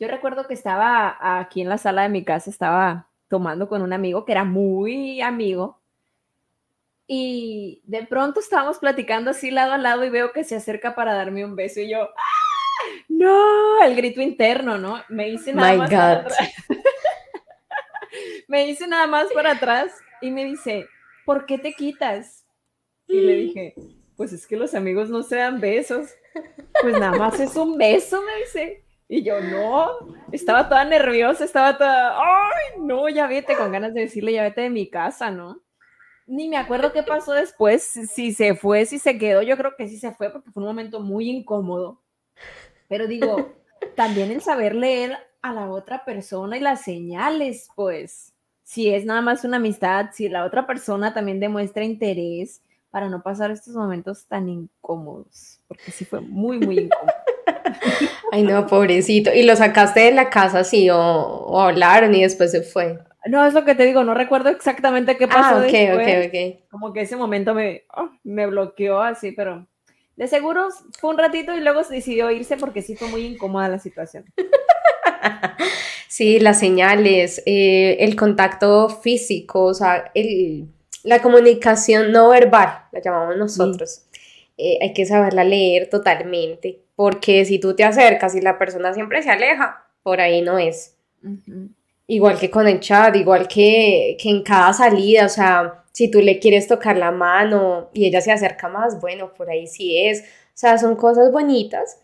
Yo 0.00 0.08
recuerdo 0.08 0.46
que 0.46 0.54
estaba 0.54 1.18
aquí 1.38 1.60
en 1.60 1.68
la 1.68 1.76
sala 1.76 2.04
de 2.04 2.08
mi 2.08 2.24
casa, 2.24 2.48
estaba 2.48 3.10
tomando 3.28 3.68
con 3.68 3.82
un 3.82 3.92
amigo 3.92 4.24
que 4.24 4.32
era 4.32 4.44
muy 4.44 5.20
amigo 5.20 5.80
y 7.06 7.82
de 7.84 8.06
pronto 8.06 8.40
estábamos 8.40 8.78
platicando 8.78 9.32
así 9.32 9.50
lado 9.50 9.72
a 9.72 9.78
lado 9.78 10.02
y 10.02 10.08
veo 10.08 10.32
que 10.32 10.44
se 10.44 10.56
acerca 10.56 10.94
para 10.94 11.12
darme 11.12 11.44
un 11.44 11.56
beso 11.56 11.80
y 11.80 11.90
yo, 11.90 12.04
¡ah! 12.04 12.43
No, 13.08 13.82
el 13.82 13.94
grito 13.96 14.20
interno, 14.20 14.78
¿no? 14.78 15.02
Me 15.08 15.28
hice 15.28 15.52
nada 15.52 15.74
más 15.76 15.90
para 15.90 16.12
atrás. 16.12 16.38
me 18.48 18.68
hice 18.68 18.86
nada 18.86 19.06
más 19.06 19.32
para 19.32 19.52
atrás 19.52 19.92
y 20.20 20.30
me 20.30 20.44
dice, 20.44 20.86
¿por 21.24 21.46
qué 21.46 21.58
te 21.58 21.72
quitas? 21.72 22.44
Y 23.06 23.20
le 23.20 23.34
dije, 23.34 23.74
pues 24.16 24.32
es 24.32 24.46
que 24.46 24.56
los 24.56 24.74
amigos 24.74 25.10
no 25.10 25.22
se 25.22 25.36
dan 25.36 25.60
besos. 25.60 26.10
Pues 26.80 26.98
nada 26.98 27.16
más 27.16 27.38
es 27.38 27.54
un 27.56 27.76
beso, 27.76 28.22
me 28.22 28.36
dice. 28.40 28.84
Y 29.08 29.22
yo, 29.22 29.40
no, 29.40 29.90
estaba 30.32 30.68
toda 30.68 30.84
nerviosa, 30.84 31.44
estaba 31.44 31.76
toda, 31.76 32.18
ay, 32.18 32.80
no, 32.80 33.08
ya 33.08 33.26
vete, 33.26 33.54
con 33.54 33.70
ganas 33.70 33.92
de 33.92 34.00
decirle, 34.00 34.32
ya 34.32 34.42
vete 34.42 34.62
de 34.62 34.70
mi 34.70 34.88
casa, 34.88 35.30
¿no? 35.30 35.62
Ni 36.26 36.48
me 36.48 36.56
acuerdo 36.56 36.92
qué 36.92 37.02
pasó 37.02 37.32
después, 37.32 37.82
si 37.82 38.32
se 38.32 38.54
fue, 38.54 38.86
si 38.86 38.98
se 38.98 39.18
quedó, 39.18 39.42
yo 39.42 39.58
creo 39.58 39.76
que 39.76 39.88
sí 39.88 39.98
se 39.98 40.12
fue 40.12 40.30
porque 40.30 40.50
fue 40.50 40.62
un 40.62 40.68
momento 40.68 41.00
muy 41.00 41.28
incómodo. 41.28 42.02
Pero 42.88 43.06
digo, 43.06 43.52
también 43.94 44.30
el 44.30 44.40
saber 44.40 44.74
leer 44.74 45.16
a 45.42 45.52
la 45.52 45.70
otra 45.70 46.04
persona 46.04 46.56
y 46.56 46.60
las 46.60 46.82
señales, 46.82 47.68
pues, 47.74 48.32
si 48.62 48.92
es 48.92 49.04
nada 49.04 49.20
más 49.20 49.44
una 49.44 49.58
amistad, 49.58 50.06
si 50.12 50.28
la 50.28 50.44
otra 50.44 50.66
persona 50.66 51.12
también 51.12 51.38
demuestra 51.38 51.84
interés 51.84 52.62
para 52.90 53.08
no 53.08 53.22
pasar 53.22 53.50
estos 53.50 53.74
momentos 53.74 54.26
tan 54.26 54.48
incómodos, 54.48 55.60
porque 55.68 55.90
sí 55.90 56.04
fue 56.04 56.20
muy, 56.20 56.58
muy 56.58 56.78
incómodo. 56.78 57.12
Ay, 58.32 58.42
no, 58.42 58.66
pobrecito. 58.66 59.32
¿Y 59.32 59.42
lo 59.42 59.54
sacaste 59.54 60.00
de 60.00 60.12
la 60.12 60.30
casa 60.30 60.60
así 60.60 60.88
o, 60.90 61.60
hablaron 61.60 62.14
y 62.14 62.22
después 62.22 62.50
se 62.50 62.62
fue? 62.62 62.98
No, 63.26 63.44
es 63.44 63.54
lo 63.54 63.64
que 63.64 63.74
te 63.74 63.84
digo, 63.84 64.04
no 64.04 64.14
recuerdo 64.14 64.48
exactamente 64.48 65.16
qué 65.16 65.28
pasó. 65.28 65.56
Ah, 65.56 65.66
ok, 65.66 65.74
ok, 65.94 66.08
ok. 66.28 66.70
Como 66.70 66.92
que 66.92 67.02
ese 67.02 67.16
momento 67.16 67.54
me, 67.54 67.84
oh, 67.96 68.10
me 68.22 68.46
bloqueó 68.46 69.00
así, 69.00 69.32
pero 69.32 69.66
de 70.16 70.28
seguro 70.28 70.68
fue 70.98 71.10
un 71.10 71.18
ratito 71.18 71.54
y 71.54 71.60
luego 71.60 71.82
se 71.84 71.94
decidió 71.94 72.30
irse 72.30 72.56
porque 72.56 72.82
sí 72.82 72.96
fue 72.96 73.08
muy 73.08 73.22
incómoda 73.26 73.68
la 73.68 73.78
situación. 73.78 74.24
Sí, 76.14 76.38
las 76.38 76.60
señales, 76.60 77.42
eh, 77.44 77.96
el 77.98 78.14
contacto 78.14 78.88
físico, 78.88 79.64
o 79.64 79.74
sea, 79.74 80.12
la 81.02 81.20
comunicación 81.20 82.12
no 82.12 82.28
verbal, 82.28 82.84
la 82.92 83.00
llamamos 83.02 83.36
nosotros. 83.36 84.04
Eh, 84.56 84.78
hay 84.80 84.92
que 84.92 85.06
saberla 85.06 85.42
leer 85.42 85.90
totalmente, 85.90 86.82
porque 86.94 87.44
si 87.44 87.58
tú 87.58 87.74
te 87.74 87.82
acercas 87.82 88.36
y 88.36 88.40
la 88.40 88.60
persona 88.60 88.94
siempre 88.94 89.24
se 89.24 89.30
aleja, 89.30 89.88
por 90.04 90.20
ahí 90.20 90.40
no 90.40 90.56
es. 90.56 90.96
igual 92.06 92.38
que 92.38 92.48
con 92.48 92.68
el 92.68 92.78
chat, 92.78 93.16
igual 93.16 93.48
que, 93.48 94.16
que 94.20 94.30
en 94.30 94.44
cada 94.44 94.72
salida, 94.72 95.26
o 95.26 95.28
sea, 95.28 95.83
si 95.94 96.10
tú 96.10 96.20
le 96.20 96.40
quieres 96.40 96.66
tocar 96.66 96.96
la 96.96 97.12
mano 97.12 97.88
y 97.94 98.06
ella 98.06 98.20
se 98.20 98.32
acerca 98.32 98.68
más, 98.68 99.00
bueno, 99.00 99.32
por 99.32 99.48
ahí 99.48 99.68
sí 99.68 99.96
es. 99.96 100.22
O 100.22 100.56
sea, 100.56 100.76
son 100.76 100.96
cosas 100.96 101.30
bonitas. 101.30 102.00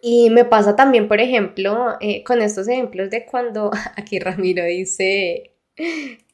Y 0.00 0.30
me 0.30 0.46
pasa 0.46 0.76
también, 0.76 1.06
por 1.06 1.20
ejemplo, 1.20 1.96
eh, 2.00 2.24
con 2.24 2.40
estos 2.40 2.68
ejemplos 2.68 3.10
de 3.10 3.26
cuando 3.26 3.70
aquí 3.96 4.18
Ramiro 4.18 4.64
dice, 4.64 5.52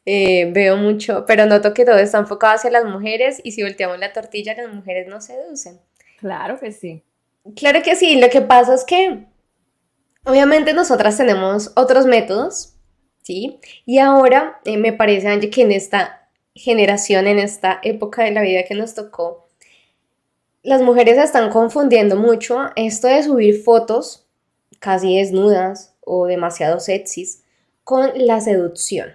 eh, 0.07 0.53
veo 0.53 0.77
mucho, 0.77 1.25
pero 1.27 1.47
noto 1.47 1.75
que 1.75 1.85
todo 1.85 1.99
está 1.99 2.19
enfocado 2.19 2.55
hacia 2.55 2.71
las 2.71 2.85
mujeres 2.85 3.41
y 3.43 3.51
si 3.53 3.65
volteamos 3.65 3.99
la 3.99 4.13
tortilla, 4.13 4.55
las 4.55 4.73
mujeres 4.73 5.09
no 5.09 5.21
seducen. 5.21 5.81
Claro 6.21 6.61
que 6.61 6.71
sí. 6.71 7.03
Claro 7.57 7.83
que 7.83 7.97
sí, 7.97 8.21
lo 8.21 8.31
que 8.31 8.41
pasa 8.41 8.75
es 8.75 8.85
que 8.85 9.25
obviamente 10.25 10.75
nosotras 10.75 11.17
tenemos 11.17 11.73
otros 11.75 12.07
métodos, 12.07 12.77
¿sí? 13.23 13.59
Y 13.85 13.99
ahora 13.99 14.61
eh, 14.65 14.77
me 14.77 14.93
parece, 14.93 15.27
Angie, 15.27 15.51
que 15.51 15.63
en 15.63 15.73
esta 15.73 16.22
generación, 16.55 17.27
en 17.27 17.39
esta 17.39 17.81
época 17.83 18.25
de 18.25 18.31
la 18.33 18.43
vida 18.43 18.65
que 18.65 18.75
nos 18.75 18.95
tocó, 18.95 19.49
las 20.63 20.81
mujeres 20.81 21.19
están 21.19 21.51
confundiendo 21.51 22.17
mucho 22.17 22.71
esto 22.77 23.09
de 23.09 23.23
subir 23.23 23.63
fotos 23.63 24.27
casi 24.79 25.17
desnudas 25.17 25.95
o 26.01 26.27
demasiado 26.27 26.81
sexys 26.81 27.43
con 27.85 28.11
la 28.15 28.41
seducción. 28.41 29.13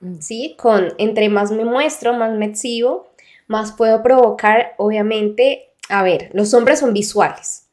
Mm. 0.00 0.20
¿Sí? 0.20 0.56
Con 0.58 0.94
entre 0.98 1.28
más 1.28 1.50
me 1.52 1.64
muestro, 1.64 2.14
más 2.14 2.36
me 2.36 2.46
exhibo, 2.46 3.12
más 3.46 3.72
puedo 3.72 4.02
provocar, 4.02 4.74
obviamente, 4.78 5.70
a 5.88 6.02
ver, 6.02 6.30
los 6.32 6.52
hombres 6.54 6.80
son 6.80 6.92
visuales. 6.92 7.66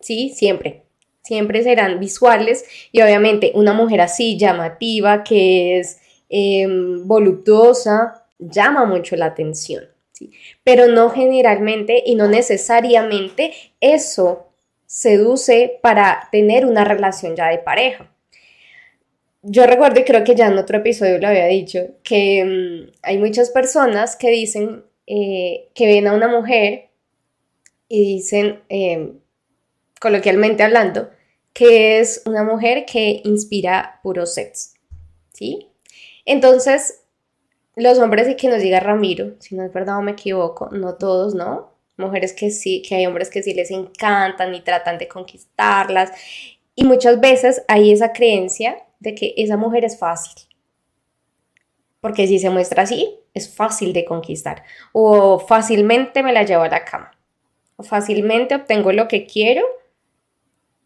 ¿Sí? 0.00 0.30
Siempre. 0.34 0.84
Siempre 1.22 1.62
serán 1.62 2.00
visuales 2.00 2.64
y 2.90 3.00
obviamente 3.00 3.52
una 3.54 3.72
mujer 3.72 4.00
así 4.00 4.38
llamativa, 4.38 5.22
que 5.22 5.78
es 5.78 5.98
em, 6.32 7.06
voluptuosa, 7.06 8.26
llama 8.38 8.84
mucho 8.86 9.14
la 9.14 9.26
atención 9.26 9.92
pero 10.64 10.88
no 10.88 11.10
generalmente 11.10 12.02
y 12.04 12.14
no 12.14 12.28
necesariamente 12.28 13.52
eso 13.80 14.52
seduce 14.86 15.78
para 15.82 16.28
tener 16.30 16.66
una 16.66 16.84
relación 16.84 17.34
ya 17.34 17.48
de 17.48 17.58
pareja. 17.58 18.10
Yo 19.42 19.66
recuerdo 19.66 20.00
y 20.00 20.04
creo 20.04 20.22
que 20.22 20.34
ya 20.34 20.48
en 20.48 20.58
otro 20.58 20.78
episodio 20.78 21.18
lo 21.18 21.28
había 21.28 21.46
dicho, 21.46 21.96
que 22.04 22.44
mm, 22.44 22.92
hay 23.02 23.18
muchas 23.18 23.50
personas 23.50 24.16
que 24.16 24.30
dicen 24.30 24.84
eh, 25.06 25.68
que 25.74 25.86
ven 25.86 26.06
a 26.06 26.14
una 26.14 26.28
mujer 26.28 26.90
y 27.88 28.14
dicen, 28.14 28.60
em, 28.68 29.18
coloquialmente 30.00 30.62
hablando, 30.62 31.10
que 31.52 31.98
es 31.98 32.22
una 32.24 32.44
mujer 32.44 32.86
que 32.86 33.20
inspira 33.24 34.00
puro 34.02 34.26
sex, 34.26 34.74
¿sí? 35.32 35.71
Entonces, 36.24 37.02
los 37.74 37.98
hombres 37.98 38.28
y 38.28 38.36
que 38.36 38.48
nos 38.48 38.60
diga 38.60 38.80
Ramiro, 38.80 39.32
si 39.38 39.54
no 39.54 39.64
es 39.64 39.72
verdad 39.72 39.98
o 39.98 40.02
me 40.02 40.12
equivoco, 40.12 40.68
no 40.70 40.94
todos, 40.94 41.34
¿no? 41.34 41.72
Mujeres 41.96 42.32
que 42.32 42.50
sí, 42.50 42.82
que 42.82 42.96
hay 42.96 43.06
hombres 43.06 43.30
que 43.30 43.42
sí 43.42 43.54
les 43.54 43.70
encantan 43.70 44.54
y 44.54 44.60
tratan 44.60 44.98
de 44.98 45.08
conquistarlas. 45.08 46.12
Y 46.74 46.84
muchas 46.84 47.20
veces 47.20 47.62
hay 47.68 47.92
esa 47.92 48.12
creencia 48.12 48.78
de 49.00 49.14
que 49.14 49.34
esa 49.36 49.56
mujer 49.56 49.84
es 49.84 49.98
fácil. 49.98 50.48
Porque 52.00 52.26
si 52.26 52.38
se 52.38 52.50
muestra 52.50 52.82
así, 52.82 53.18
es 53.34 53.54
fácil 53.54 53.92
de 53.92 54.04
conquistar. 54.04 54.64
O 54.92 55.38
fácilmente 55.38 56.22
me 56.22 56.32
la 56.32 56.42
llevo 56.42 56.62
a 56.62 56.68
la 56.68 56.84
cama. 56.84 57.12
O 57.76 57.82
fácilmente 57.82 58.54
obtengo 58.54 58.92
lo 58.92 59.08
que 59.08 59.26
quiero. 59.26 59.64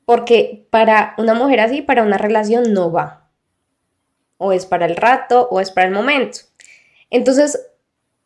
Porque 0.04 0.66
para 0.70 1.14
una 1.18 1.34
mujer 1.34 1.60
así, 1.60 1.82
para 1.82 2.02
una 2.02 2.18
relación 2.18 2.72
no 2.72 2.92
va. 2.92 3.25
O 4.38 4.52
es 4.52 4.66
para 4.66 4.86
el 4.86 4.96
rato 4.96 5.48
o 5.50 5.60
es 5.60 5.70
para 5.70 5.86
el 5.86 5.94
momento. 5.94 6.40
Entonces, 7.10 7.68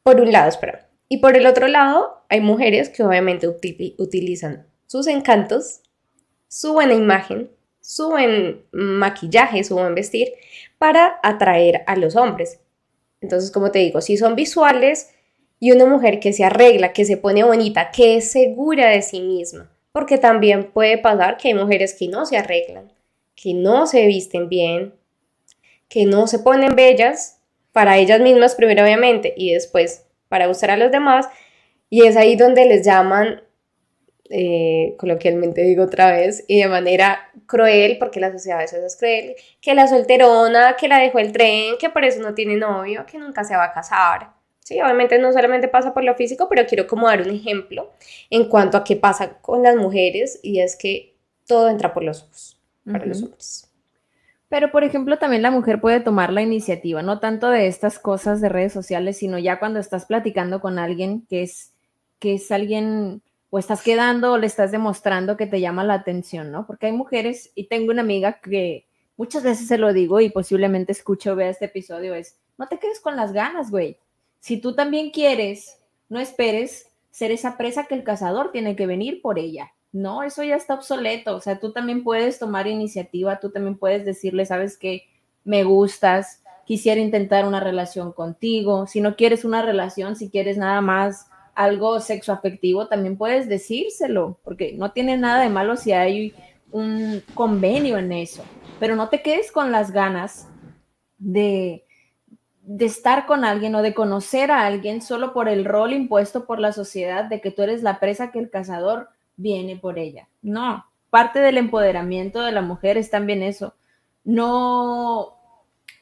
por 0.03 0.20
un 0.20 0.33
lado, 0.33 0.49
espera. 0.49 0.88
Y 1.09 1.18
por 1.18 1.37
el 1.37 1.46
otro 1.46 1.68
lado, 1.68 2.23
hay 2.29 2.40
mujeres 2.40 2.88
que 2.88 3.03
obviamente 3.03 3.49
utilizan 3.49 4.66
sus 4.87 5.07
encantos, 5.07 5.81
su 6.49 6.73
buena 6.73 6.94
imagen, 6.94 7.51
su 7.81 8.09
buen 8.11 8.62
maquillaje, 8.73 9.64
su 9.64 9.75
buen 9.75 9.94
vestir, 9.94 10.33
para 10.79 11.18
atraer 11.23 11.83
a 11.87 11.96
los 11.96 12.16
hombres. 12.16 12.61
Entonces, 13.20 13.51
como 13.51 13.70
te 13.70 13.81
digo, 13.81 14.01
si 14.01 14.16
son 14.16 14.35
visuales 14.35 15.11
y 15.59 15.73
una 15.73 15.87
mujer 15.87 16.20
que 16.20 16.33
se 16.33 16.44
arregla, 16.44 16.92
que 16.92 17.05
se 17.05 17.16
pone 17.16 17.44
bonita, 17.44 17.90
que 17.90 18.16
es 18.16 18.31
segura 18.31 18.88
de 18.88 19.03
sí 19.03 19.20
misma, 19.20 19.70
porque 19.92 20.18
también 20.18 20.70
puede 20.73 20.99
pasar 20.99 21.37
que 21.37 21.49
hay 21.49 21.55
mujeres 21.55 21.94
que 21.94 22.09
no 22.09 22.25
se 22.25 22.38
arreglan, 22.38 22.92
que 23.35 23.55
no 23.55 23.87
se 23.87 24.07
visten 24.07 24.49
bien, 24.49 24.94
que 25.90 26.07
no 26.07 26.26
se 26.26 26.38
ponen 26.38 26.74
bellas 26.74 27.40
para 27.72 27.98
ellas 27.98 28.20
mismas 28.20 28.55
primero 28.55 28.83
obviamente 28.83 29.35
y 29.37 29.53
después 29.53 30.07
para 30.29 30.46
gustar 30.46 30.70
a 30.70 30.79
los 30.79 30.90
demás 30.90 31.29
y 31.90 32.07
es 32.07 32.16
ahí 32.16 32.37
donde 32.37 32.64
les 32.66 32.87
llaman, 32.87 33.42
eh, 34.31 34.94
coloquialmente 34.96 35.62
digo 35.62 35.85
otra 35.85 36.12
vez, 36.12 36.44
y 36.46 36.62
de 36.62 36.68
manera 36.68 37.31
cruel, 37.46 37.98
porque 37.98 38.20
la 38.20 38.31
sociedad 38.31 38.61
a 38.61 38.62
veces 38.62 38.85
es 38.85 38.96
cruel, 38.96 39.35
que 39.61 39.74
la 39.74 39.88
solterona, 39.88 40.76
que 40.79 40.87
la 40.87 40.98
dejó 40.98 41.18
el 41.18 41.33
tren, 41.33 41.74
que 41.79 41.90
por 41.90 42.05
eso 42.05 42.20
no 42.20 42.33
tiene 42.33 42.57
novio, 42.57 43.05
que 43.07 43.18
nunca 43.18 43.42
se 43.42 43.57
va 43.57 43.64
a 43.64 43.72
casar. 43.72 44.31
Sí, 44.61 44.81
obviamente 44.81 45.18
no 45.18 45.33
solamente 45.33 45.66
pasa 45.66 45.92
por 45.92 46.05
lo 46.05 46.14
físico, 46.14 46.48
pero 46.48 46.64
quiero 46.64 46.87
como 46.87 47.09
dar 47.09 47.22
un 47.22 47.31
ejemplo 47.31 47.90
en 48.31 48.48
cuanto 48.48 48.76
a 48.76 48.85
qué 48.85 48.94
pasa 48.94 49.38
con 49.40 49.64
las 49.64 49.74
mujeres 49.74 50.38
y 50.44 50.61
es 50.61 50.76
que 50.76 51.16
todo 51.46 51.68
entra 51.68 51.92
por 51.92 52.05
los 52.05 52.22
ojos, 52.22 52.61
para 52.85 53.05
los 53.05 53.20
hombres. 53.20 53.69
Pero, 54.51 54.73
por 54.73 54.83
ejemplo, 54.83 55.17
también 55.17 55.43
la 55.43 55.53
mujer 55.53 55.81
puede 55.81 56.01
tomar 56.01 56.33
la 56.33 56.43
iniciativa, 56.43 57.03
no 57.03 57.21
tanto 57.21 57.51
de 57.51 57.69
estas 57.69 58.01
cosas 58.01 58.41
de 58.41 58.49
redes 58.49 58.73
sociales, 58.73 59.17
sino 59.17 59.39
ya 59.39 59.61
cuando 59.61 59.79
estás 59.79 60.07
platicando 60.07 60.61
con 60.61 60.81
alguien 60.81 61.25
que 61.31 61.45
es, 61.45 61.73
que 62.19 62.35
es 62.35 62.51
alguien, 62.51 63.23
o 63.51 63.61
estás 63.61 63.81
quedando 63.81 64.33
o 64.33 64.39
le 64.39 64.49
estás 64.49 64.73
demostrando 64.73 65.37
que 65.37 65.47
te 65.47 65.61
llama 65.61 65.85
la 65.85 65.95
atención, 65.95 66.51
¿no? 66.51 66.67
Porque 66.67 66.87
hay 66.87 66.93
mujeres, 66.93 67.53
y 67.55 67.69
tengo 67.69 67.93
una 67.93 68.03
amiga 68.03 68.41
que 68.41 68.87
muchas 69.17 69.45
veces 69.45 69.69
se 69.69 69.79
lo 69.79 69.93
digo 69.93 70.21
y 70.21 70.31
posiblemente 70.31 70.91
escucho 70.91 71.33
o 71.33 71.37
vea 71.37 71.51
este 71.51 71.67
episodio, 71.67 72.13
es, 72.17 72.37
no 72.59 72.67
te 72.67 72.81
quedes 72.81 72.99
con 72.99 73.15
las 73.15 73.33
ganas, 73.33 73.71
güey. 73.71 73.99
Si 74.41 74.61
tú 74.61 74.75
también 74.75 75.11
quieres, 75.11 75.79
no 76.09 76.19
esperes 76.19 76.91
ser 77.13 77.31
esa 77.31 77.57
presa 77.57 77.87
que 77.87 77.95
el 77.95 78.03
cazador 78.03 78.51
tiene 78.51 78.75
que 78.75 78.89
venir 78.89 79.23
por 79.23 79.39
ella. 79.39 79.71
No, 79.92 80.22
eso 80.22 80.42
ya 80.44 80.57
está 80.57 80.74
obsoleto. 80.74 81.37
O 81.37 81.40
sea, 81.40 81.59
tú 81.59 81.72
también 81.72 82.05
puedes 82.05 82.38
tomar 82.38 82.66
iniciativa, 82.66 83.40
tú 83.40 83.50
también 83.50 83.76
puedes 83.76 84.05
decirle, 84.05 84.46
sabes 84.46 84.76
que 84.79 85.05
me 85.44 85.64
gustas, 85.64 86.42
quisiera 86.64 87.00
intentar 87.00 87.46
una 87.46 87.61
relación 87.61 88.12
contigo. 88.12 88.87
Si 88.87 89.00
no 89.00 89.16
quieres 89.16 89.44
una 89.44 89.62
relación, 89.62 90.14
si 90.16 90.31
quieres 90.31 90.57
nada 90.57 90.81
más 90.81 91.26
algo 91.55 91.98
sexoafectivo, 92.00 92.87
también 92.87 93.16
puedes 93.16 93.48
decírselo, 93.48 94.38
porque 94.44 94.72
no 94.74 94.92
tiene 94.92 95.16
nada 95.16 95.42
de 95.42 95.48
malo 95.48 95.76
si 95.76 95.92
hay 95.92 96.35
un 96.70 97.22
convenio 97.35 97.98
en 97.98 98.12
eso. 98.12 98.44
Pero 98.79 98.94
no 98.94 99.09
te 99.09 99.22
quedes 99.22 99.50
con 99.50 99.72
las 99.72 99.90
ganas 99.90 100.48
de, 101.18 101.85
de 102.62 102.85
estar 102.85 103.26
con 103.26 103.44
alguien 103.44 103.74
o 103.74 103.83
de 103.83 103.92
conocer 103.92 104.53
a 104.53 104.64
alguien 104.64 105.03
solo 105.03 105.33
por 105.33 105.48
el 105.48 105.64
rol 105.64 105.92
impuesto 105.92 106.46
por 106.46 106.61
la 106.61 106.72
sociedad 106.72 107.24
de 107.24 107.40
que 107.40 107.50
tú 107.50 107.62
eres 107.62 107.83
la 107.83 107.98
presa 107.98 108.31
que 108.31 108.38
el 108.38 108.48
cazador 108.48 109.09
viene 109.40 109.76
por 109.76 109.98
ella. 109.98 110.29
No, 110.42 110.85
parte 111.11 111.40
del 111.40 111.59
empoderamiento 111.59 112.42
de 112.42 112.53
la 112.53 112.62
mujer 112.62 112.98
es 112.98 113.11
también 113.11 113.42
eso. 113.42 113.74
No, 114.24 115.37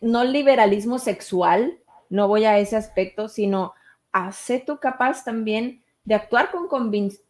no 0.01 0.25
liberalismo 0.25 0.99
sexual, 0.99 1.79
no 2.11 2.29
voy 2.29 2.45
a 2.45 2.59
ese 2.59 2.77
aspecto, 2.77 3.29
sino 3.29 3.73
hace 4.13 4.61
tú 4.61 4.79
capaz 4.79 5.25
también 5.25 5.83
de 6.05 6.15
actuar 6.15 6.51
con 6.51 6.69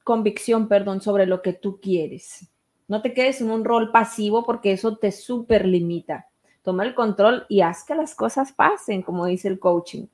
convicción, 0.04 0.68
perdón, 0.68 1.00
sobre 1.00 1.26
lo 1.26 1.42
que 1.42 1.52
tú 1.52 1.80
quieres. 1.80 2.48
No 2.86 3.02
te 3.02 3.12
quedes 3.12 3.40
en 3.40 3.50
un 3.50 3.64
rol 3.64 3.90
pasivo 3.90 4.44
porque 4.44 4.72
eso 4.72 4.96
te 4.96 5.12
super 5.12 5.66
limita. 5.66 6.28
Toma 6.62 6.84
el 6.84 6.94
control 6.94 7.44
y 7.48 7.60
haz 7.60 7.84
que 7.84 7.94
las 7.94 8.14
cosas 8.14 8.52
pasen, 8.52 9.02
como 9.02 9.26
dice 9.26 9.48
el 9.48 9.58
coaching. 9.58 10.06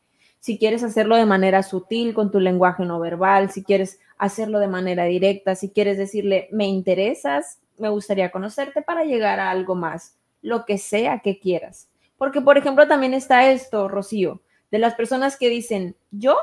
Si 0.45 0.59
quieres 0.59 0.83
hacerlo 0.83 1.17
de 1.17 1.25
manera 1.25 1.63
sutil, 1.63 2.13
con 2.13 2.31
tu 2.31 2.39
lenguaje 2.39 2.85
no 2.85 3.01
verbal, 3.01 3.51
si 3.51 3.65
quieres 3.65 3.99
hacerlo 4.19 4.59
de 4.59 4.69
manera 4.69 5.05
directa, 5.05 5.55
si 5.55 5.71
quieres 5.71 5.97
decirle, 5.97 6.49
me 6.53 6.67
interesas, 6.67 7.61
me 7.79 7.89
gustaría 7.89 8.31
conocerte 8.31 8.83
para 8.83 9.05
llegar 9.05 9.41
a 9.41 9.51
algo 9.51 9.75
más, 9.75 10.19
lo 10.43 10.67
que 10.67 10.77
sea 10.77 11.21
que 11.21 11.39
quieras. 11.39 11.89
Porque, 12.19 12.43
por 12.43 12.59
ejemplo, 12.59 12.87
también 12.87 13.15
está 13.15 13.51
esto, 13.51 13.89
Rocío, 13.89 14.43
de 14.71 14.81
las 14.81 14.95
personas 14.97 15.39
que 15.39 15.49
dicen, 15.49 15.97
yo 16.11 16.37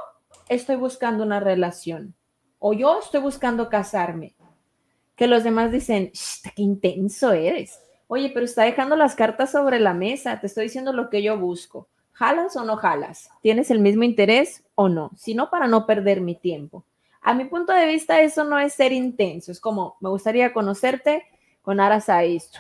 estoy 0.49 0.77
buscando 0.77 1.23
una 1.23 1.39
relación 1.39 2.15
o 2.57 2.73
yo 2.73 2.97
estoy 2.97 3.21
buscando 3.21 3.69
casarme. 3.69 4.33
Que 5.15 5.27
los 5.27 5.43
demás 5.43 5.71
dicen, 5.71 6.11
qué 6.55 6.63
intenso 6.63 7.33
eres. 7.33 7.79
Oye, 8.07 8.31
pero 8.33 8.45
está 8.45 8.63
dejando 8.63 8.95
las 8.95 9.13
cartas 9.13 9.51
sobre 9.51 9.79
la 9.79 9.93
mesa, 9.93 10.39
te 10.39 10.47
estoy 10.47 10.63
diciendo 10.63 10.91
lo 10.91 11.11
que 11.11 11.21
yo 11.21 11.37
busco. 11.37 11.87
¿Jalas 12.13 12.56
o 12.56 12.63
no 12.63 12.78
jalas? 12.78 13.30
¿Tienes 13.41 13.71
el 13.71 13.80
mismo 13.80 14.04
interés 14.04 14.63
o 14.76 14.89
no? 14.89 15.12
Si 15.15 15.34
no, 15.34 15.50
para 15.50 15.67
no 15.67 15.86
perder 15.86 16.21
mi 16.21 16.36
tiempo. 16.36 16.86
A 17.21 17.34
mi 17.34 17.45
punto 17.45 17.74
de 17.74 17.86
vista, 17.86 18.21
eso 18.21 18.43
no 18.43 18.60
es 18.60 18.74
ser 18.74 18.91
intenso, 18.91 19.52
es 19.52 19.60
como, 19.60 19.95
me 20.00 20.10
gustaría 20.10 20.54
conocerte 20.54 21.24
con 21.62 21.80
aras 21.80 22.10
a 22.10 22.24
esto. 22.24 22.60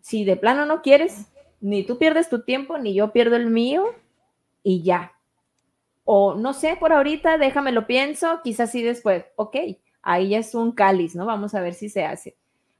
Si 0.00 0.24
de 0.24 0.36
plano 0.36 0.66
no 0.66 0.82
quieres, 0.82 1.26
ni 1.60 1.84
tú 1.84 1.96
pierdes 1.96 2.28
tu 2.28 2.42
tiempo, 2.42 2.76
ni 2.76 2.94
yo 2.94 3.12
pierdo 3.12 3.36
el 3.36 3.50
mío, 3.50 3.86
y 4.64 4.82
ya. 4.82 5.12
O 6.04 6.34
no 6.34 6.52
sé, 6.52 6.76
por 6.76 6.92
ahorita, 6.92 7.38
déjame 7.38 7.70
lo 7.70 7.86
pienso, 7.86 8.40
quizás 8.42 8.72
sí 8.72 8.82
después, 8.82 9.24
ok, 9.36 9.56
ahí 10.02 10.30
ya 10.30 10.38
es 10.38 10.54
un 10.54 10.72
cáliz, 10.72 11.14
¿no? 11.14 11.24
Vamos 11.24 11.54
a 11.54 11.60
ver 11.60 11.74
si 11.74 11.88
se 11.88 12.04
hace. 12.04 12.36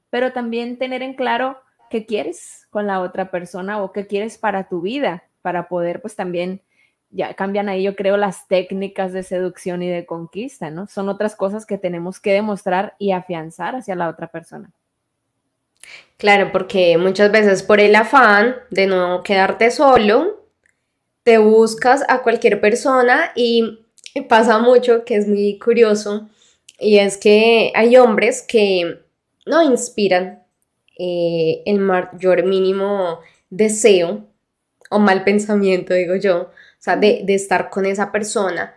Pero 0.09 0.33
también 0.33 0.77
tener 0.77 1.01
en 1.01 1.13
claro 1.13 1.57
qué 1.89 2.05
quieres 2.05 2.67
con 2.69 2.87
la 2.87 2.99
otra 2.99 3.31
persona 3.31 3.81
o 3.81 3.91
qué 3.91 4.05
quieres 4.05 4.37
para 4.37 4.67
tu 4.67 4.81
vida, 4.81 5.23
para 5.45 5.67
poder 5.67 6.01
pues 6.01 6.15
también, 6.15 6.63
ya 7.11 7.35
cambian 7.35 7.69
ahí 7.69 7.83
yo 7.83 7.95
creo 7.95 8.17
las 8.17 8.47
técnicas 8.47 9.13
de 9.13 9.21
seducción 9.21 9.83
y 9.83 9.87
de 9.87 10.07
conquista, 10.07 10.71
¿no? 10.71 10.87
Son 10.87 11.07
otras 11.07 11.35
cosas 11.35 11.67
que 11.67 11.77
tenemos 11.77 12.19
que 12.19 12.33
demostrar 12.33 12.95
y 12.97 13.11
afianzar 13.11 13.75
hacia 13.75 13.93
la 13.93 14.09
otra 14.09 14.25
persona. 14.31 14.71
Claro, 16.17 16.51
porque 16.51 16.97
muchas 16.97 17.31
veces 17.31 17.61
por 17.61 17.79
el 17.79 17.93
afán 17.93 18.55
de 18.71 18.87
no 18.87 19.21
quedarte 19.21 19.69
solo, 19.69 20.47
te 21.21 21.37
buscas 21.37 22.03
a 22.07 22.23
cualquier 22.23 22.59
persona 22.59 23.31
y 23.35 23.85
pasa 24.27 24.57
mucho 24.57 25.05
que 25.05 25.15
es 25.15 25.27
muy 25.27 25.59
curioso 25.59 26.27
y 26.79 26.97
es 26.97 27.17
que 27.17 27.71
hay 27.75 27.97
hombres 27.97 28.41
que 28.41 28.99
no 29.45 29.61
inspiran 29.61 30.43
eh, 30.97 31.61
el 31.67 31.77
mayor 31.77 32.45
mínimo 32.45 33.19
deseo 33.51 34.25
o 34.89 34.99
mal 34.99 35.23
pensamiento, 35.23 35.93
digo 35.93 36.15
yo, 36.15 36.41
o 36.41 36.51
sea, 36.79 36.95
de, 36.95 37.21
de 37.23 37.33
estar 37.35 37.69
con 37.69 37.85
esa 37.85 38.11
persona. 38.11 38.75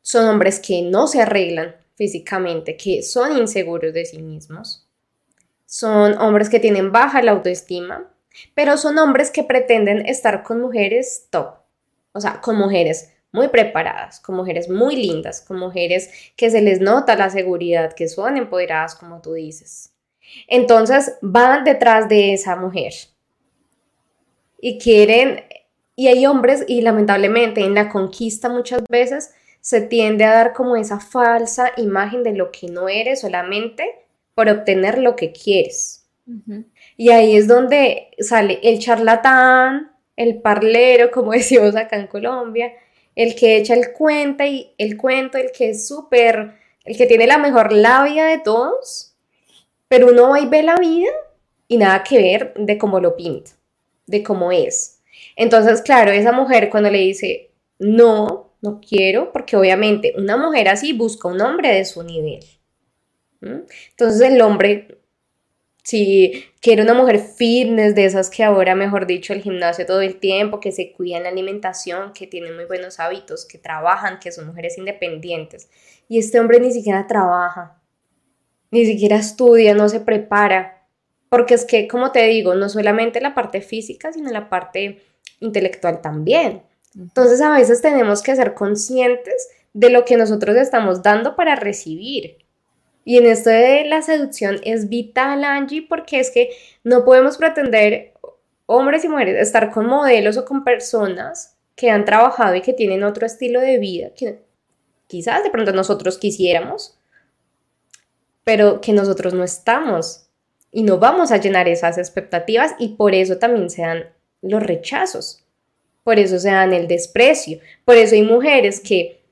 Son 0.00 0.28
hombres 0.28 0.60
que 0.60 0.82
no 0.82 1.06
se 1.06 1.22
arreglan 1.22 1.76
físicamente, 1.94 2.76
que 2.76 3.02
son 3.02 3.36
inseguros 3.38 3.92
de 3.92 4.04
sí 4.04 4.20
mismos. 4.20 4.88
Son 5.66 6.18
hombres 6.18 6.50
que 6.50 6.60
tienen 6.60 6.92
baja 6.92 7.22
la 7.22 7.32
autoestima, 7.32 8.10
pero 8.54 8.76
son 8.76 8.98
hombres 8.98 9.30
que 9.30 9.44
pretenden 9.44 10.06
estar 10.06 10.42
con 10.42 10.60
mujeres 10.60 11.28
top, 11.30 11.54
o 12.12 12.20
sea, 12.20 12.40
con 12.40 12.56
mujeres 12.56 13.12
muy 13.32 13.48
preparadas, 13.48 14.20
con 14.20 14.36
mujeres 14.36 14.68
muy 14.68 14.96
lindas, 14.96 15.40
con 15.40 15.58
mujeres 15.58 16.10
que 16.36 16.50
se 16.50 16.60
les 16.60 16.80
nota 16.80 17.16
la 17.16 17.30
seguridad, 17.30 17.94
que 17.94 18.08
son 18.08 18.36
empoderadas, 18.36 18.94
como 18.94 19.22
tú 19.22 19.32
dices. 19.32 19.94
Entonces 20.46 21.16
van 21.22 21.64
detrás 21.64 22.08
de 22.08 22.34
esa 22.34 22.56
mujer 22.56 22.92
y 24.62 24.78
quieren, 24.78 25.44
y 25.96 26.06
hay 26.06 26.24
hombres, 26.24 26.64
y 26.68 26.80
lamentablemente 26.80 27.60
en 27.60 27.74
la 27.74 27.88
conquista 27.88 28.48
muchas 28.48 28.82
veces 28.88 29.34
se 29.60 29.80
tiende 29.80 30.24
a 30.24 30.32
dar 30.32 30.52
como 30.52 30.76
esa 30.76 31.00
falsa 31.00 31.72
imagen 31.76 32.22
de 32.22 32.32
lo 32.32 32.52
que 32.52 32.68
no 32.68 32.88
eres 32.88 33.20
solamente 33.20 33.84
por 34.34 34.48
obtener 34.48 34.98
lo 34.98 35.16
que 35.16 35.32
quieres. 35.32 36.06
Y 36.96 37.10
ahí 37.10 37.36
es 37.36 37.48
donde 37.48 38.10
sale 38.20 38.60
el 38.62 38.78
charlatán, 38.78 39.90
el 40.16 40.40
parlero, 40.40 41.10
como 41.10 41.32
decimos 41.32 41.74
acá 41.74 41.96
en 41.96 42.06
Colombia, 42.06 42.72
el 43.16 43.34
que 43.34 43.56
echa 43.56 43.74
el 43.74 43.92
cuento 43.92 44.44
y 44.44 44.72
el 44.78 44.96
cuento, 44.96 45.38
el 45.38 45.50
que 45.50 45.70
es 45.70 45.88
súper, 45.88 46.54
el 46.84 46.96
que 46.96 47.06
tiene 47.06 47.26
la 47.26 47.38
mejor 47.38 47.72
labia 47.72 48.26
de 48.26 48.38
todos, 48.38 49.16
pero 49.88 50.06
uno 50.06 50.30
va 50.30 50.40
y 50.40 50.46
ve 50.46 50.62
la 50.62 50.76
vida 50.76 51.10
y 51.66 51.78
nada 51.78 52.04
que 52.04 52.18
ver 52.18 52.54
de 52.56 52.78
cómo 52.78 53.00
lo 53.00 53.16
pinta, 53.16 53.50
de 54.12 54.22
cómo 54.22 54.52
es. 54.52 55.02
Entonces, 55.34 55.82
claro, 55.82 56.12
esa 56.12 56.30
mujer 56.30 56.70
cuando 56.70 56.90
le 56.90 56.98
dice, 56.98 57.50
no, 57.80 58.54
no 58.60 58.80
quiero, 58.80 59.32
porque 59.32 59.56
obviamente 59.56 60.14
una 60.16 60.36
mujer 60.36 60.68
así 60.68 60.92
busca 60.92 61.26
un 61.26 61.40
hombre 61.40 61.74
de 61.74 61.84
su 61.84 62.04
nivel. 62.04 62.44
Entonces 63.40 64.20
el 64.20 64.40
hombre 64.40 65.02
si 65.82 66.44
quiere 66.60 66.82
una 66.82 66.94
mujer 66.94 67.18
fitness, 67.18 67.94
de 67.94 68.04
esas 68.04 68.30
que 68.30 68.44
ahora, 68.44 68.74
mejor 68.74 69.06
dicho, 69.06 69.32
el 69.32 69.42
gimnasio 69.42 69.84
todo 69.84 70.00
el 70.00 70.20
tiempo, 70.20 70.60
que 70.60 70.70
se 70.70 70.92
cuidan 70.92 71.24
la 71.24 71.30
alimentación, 71.30 72.12
que 72.12 72.26
tienen 72.26 72.54
muy 72.54 72.66
buenos 72.66 73.00
hábitos, 73.00 73.44
que 73.44 73.58
trabajan, 73.58 74.20
que 74.20 74.30
son 74.30 74.46
mujeres 74.46 74.78
independientes. 74.78 75.68
Y 76.08 76.18
este 76.18 76.38
hombre 76.38 76.60
ni 76.60 76.72
siquiera 76.72 77.06
trabaja, 77.06 77.80
ni 78.70 78.86
siquiera 78.86 79.16
estudia, 79.16 79.74
no 79.74 79.88
se 79.88 80.00
prepara. 80.00 80.81
Porque 81.32 81.54
es 81.54 81.64
que, 81.64 81.88
como 81.88 82.12
te 82.12 82.26
digo, 82.26 82.54
no 82.54 82.68
solamente 82.68 83.18
la 83.18 83.34
parte 83.34 83.62
física, 83.62 84.12
sino 84.12 84.30
la 84.30 84.50
parte 84.50 85.00
intelectual 85.40 86.02
también. 86.02 86.60
Entonces 86.94 87.40
a 87.40 87.50
veces 87.50 87.80
tenemos 87.80 88.20
que 88.20 88.36
ser 88.36 88.52
conscientes 88.52 89.48
de 89.72 89.88
lo 89.88 90.04
que 90.04 90.18
nosotros 90.18 90.54
estamos 90.56 91.02
dando 91.02 91.34
para 91.34 91.56
recibir. 91.56 92.36
Y 93.06 93.16
en 93.16 93.24
esto 93.24 93.48
de 93.48 93.86
la 93.86 94.02
seducción 94.02 94.60
es 94.62 94.90
vital, 94.90 95.42
Angie, 95.44 95.86
porque 95.88 96.20
es 96.20 96.30
que 96.30 96.50
no 96.84 97.02
podemos 97.02 97.38
pretender, 97.38 98.12
hombres 98.66 99.02
y 99.06 99.08
mujeres, 99.08 99.40
estar 99.40 99.70
con 99.70 99.86
modelos 99.86 100.36
o 100.36 100.44
con 100.44 100.64
personas 100.64 101.56
que 101.76 101.88
han 101.88 102.04
trabajado 102.04 102.56
y 102.56 102.60
que 102.60 102.74
tienen 102.74 103.04
otro 103.04 103.24
estilo 103.24 103.58
de 103.58 103.78
vida, 103.78 104.10
que 104.14 104.42
quizás 105.06 105.42
de 105.42 105.48
pronto 105.48 105.72
nosotros 105.72 106.18
quisiéramos, 106.18 106.98
pero 108.44 108.82
que 108.82 108.92
nosotros 108.92 109.32
no 109.32 109.44
estamos 109.44 110.28
y 110.72 110.82
no 110.82 110.98
vamos 110.98 111.30
a 111.30 111.36
llenar 111.36 111.68
esas 111.68 111.98
expectativas 111.98 112.74
y 112.78 112.96
por 112.96 113.14
eso 113.14 113.38
también 113.38 113.70
se 113.70 113.82
dan 113.82 114.06
los 114.40 114.62
rechazos, 114.62 115.44
por 116.02 116.18
eso 116.18 116.38
se 116.38 116.50
dan 116.50 116.72
el 116.72 116.88
desprecio, 116.88 117.60
por 117.84 117.96
eso 117.96 118.14
hay 118.14 118.22
mujeres 118.22 118.80
que 118.80 119.22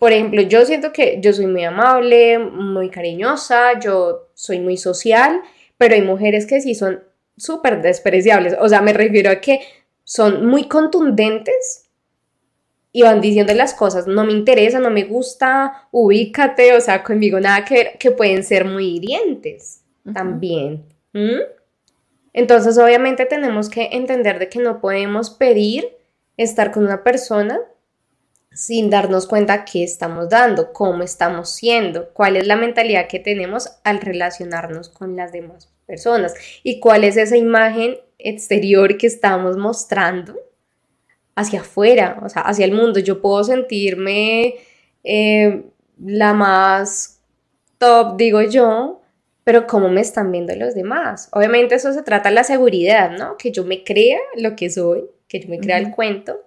por 0.00 0.12
ejemplo, 0.12 0.40
yo 0.40 0.64
siento 0.64 0.94
que 0.94 1.18
yo 1.20 1.34
soy 1.34 1.46
muy 1.46 1.62
amable, 1.62 2.38
muy 2.38 2.88
cariñosa, 2.88 3.78
yo 3.78 4.30
soy 4.32 4.58
muy 4.58 4.78
social, 4.78 5.42
pero 5.76 5.94
hay 5.94 6.00
mujeres 6.00 6.46
que 6.46 6.62
sí 6.62 6.74
son 6.74 7.04
súper 7.36 7.82
despreciables. 7.82 8.56
O 8.58 8.66
sea, 8.70 8.80
me 8.80 8.94
refiero 8.94 9.30
a 9.30 9.42
que 9.42 9.60
son 10.02 10.46
muy 10.46 10.68
contundentes 10.68 11.84
y 12.92 13.02
van 13.02 13.20
diciendo 13.20 13.52
las 13.52 13.74
cosas, 13.74 14.06
no 14.06 14.24
me 14.24 14.32
interesa, 14.32 14.80
no 14.80 14.88
me 14.88 15.04
gusta, 15.04 15.86
ubícate, 15.90 16.74
o 16.74 16.80
sea, 16.80 17.04
conmigo 17.04 17.38
nada 17.38 17.66
que 17.66 17.74
ver, 17.74 17.98
que 17.98 18.10
pueden 18.10 18.42
ser 18.42 18.64
muy 18.64 18.96
hirientes 18.96 19.79
también. 20.12 20.84
Entonces, 22.32 22.78
obviamente 22.78 23.26
tenemos 23.26 23.68
que 23.68 23.90
entender 23.92 24.38
de 24.38 24.48
que 24.48 24.58
no 24.58 24.80
podemos 24.80 25.30
pedir 25.30 25.88
estar 26.36 26.70
con 26.70 26.84
una 26.84 27.02
persona 27.02 27.60
sin 28.52 28.90
darnos 28.90 29.26
cuenta 29.26 29.64
qué 29.64 29.84
estamos 29.84 30.28
dando, 30.28 30.72
cómo 30.72 31.02
estamos 31.02 31.50
siendo, 31.54 32.10
cuál 32.12 32.36
es 32.36 32.46
la 32.46 32.56
mentalidad 32.56 33.06
que 33.08 33.20
tenemos 33.20 33.68
al 33.84 34.00
relacionarnos 34.00 34.88
con 34.88 35.16
las 35.16 35.32
demás 35.32 35.72
personas 35.86 36.34
y 36.62 36.80
cuál 36.80 37.04
es 37.04 37.16
esa 37.16 37.36
imagen 37.36 37.98
exterior 38.18 38.96
que 38.96 39.06
estamos 39.06 39.56
mostrando 39.56 40.38
hacia 41.34 41.60
afuera, 41.60 42.20
o 42.22 42.28
sea, 42.28 42.42
hacia 42.42 42.64
el 42.64 42.72
mundo. 42.72 43.00
Yo 43.00 43.20
puedo 43.20 43.44
sentirme 43.44 44.56
eh, 45.04 45.64
la 45.98 46.34
más 46.34 47.20
top, 47.78 48.16
digo 48.16 48.42
yo, 48.42 48.99
pero 49.50 49.66
cómo 49.66 49.88
me 49.88 50.00
están 50.00 50.30
viendo 50.30 50.54
los 50.54 50.74
demás. 50.74 51.28
Obviamente 51.32 51.74
eso 51.74 51.92
se 51.92 52.02
trata 52.02 52.28
de 52.28 52.36
la 52.36 52.44
seguridad, 52.44 53.10
¿no? 53.10 53.36
Que 53.36 53.50
yo 53.50 53.64
me 53.64 53.82
crea 53.82 54.20
lo 54.36 54.54
que 54.54 54.70
soy, 54.70 55.04
que 55.26 55.40
yo 55.40 55.48
me 55.48 55.58
crea 55.58 55.78
el 55.78 55.90
cuento 55.90 56.38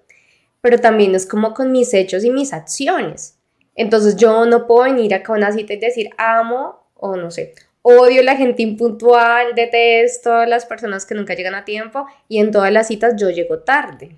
pero 0.63 0.79
también 0.79 1.13
es 1.13 1.25
como 1.25 1.53
con 1.53 1.73
mis 1.73 1.93
hechos 1.93 2.23
y 2.23 2.31
mis 2.31 2.53
acciones. 2.53 3.37
Entonces 3.75 4.15
yo 4.15 4.45
no 4.45 4.65
puedo 4.65 4.83
venir 4.83 5.13
acá 5.13 5.33
a 5.33 5.35
una 5.35 5.51
cita 5.51 5.73
y 5.73 5.77
decir 5.77 6.11
amo 6.17 6.87
o 6.95 7.17
no 7.17 7.31
sé, 7.31 7.53
odio 7.81 8.23
la 8.23 8.37
gente 8.37 8.63
impuntual, 8.63 9.55
detesto 9.55 10.31
a 10.31 10.45
las 10.45 10.65
personas 10.65 11.05
que 11.05 11.15
nunca 11.15 11.33
llegan 11.33 11.53
a 11.53 11.65
tiempo 11.65 12.07
y 12.29 12.37
en 12.37 12.51
todas 12.51 12.71
las 12.71 12.87
citas 12.87 13.15
yo 13.17 13.29
llego 13.29 13.59
tarde. 13.59 14.15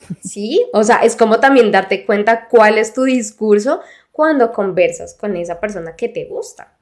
¿Sí? 0.24 0.66
O 0.72 0.82
sea, 0.82 0.96
es 1.04 1.14
como 1.14 1.38
también 1.38 1.70
darte 1.70 2.04
cuenta 2.04 2.48
cuál 2.48 2.76
es 2.76 2.92
tu 2.92 3.04
discurso 3.04 3.80
cuando 4.10 4.52
conversas 4.52 5.14
con 5.14 5.36
esa 5.36 5.60
persona 5.60 5.94
que 5.94 6.08
te 6.08 6.24
gusta. 6.24 6.76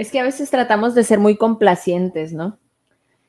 Es 0.00 0.10
que 0.10 0.18
a 0.18 0.22
veces 0.22 0.48
tratamos 0.48 0.94
de 0.94 1.04
ser 1.04 1.18
muy 1.18 1.36
complacientes, 1.36 2.32
¿no? 2.32 2.58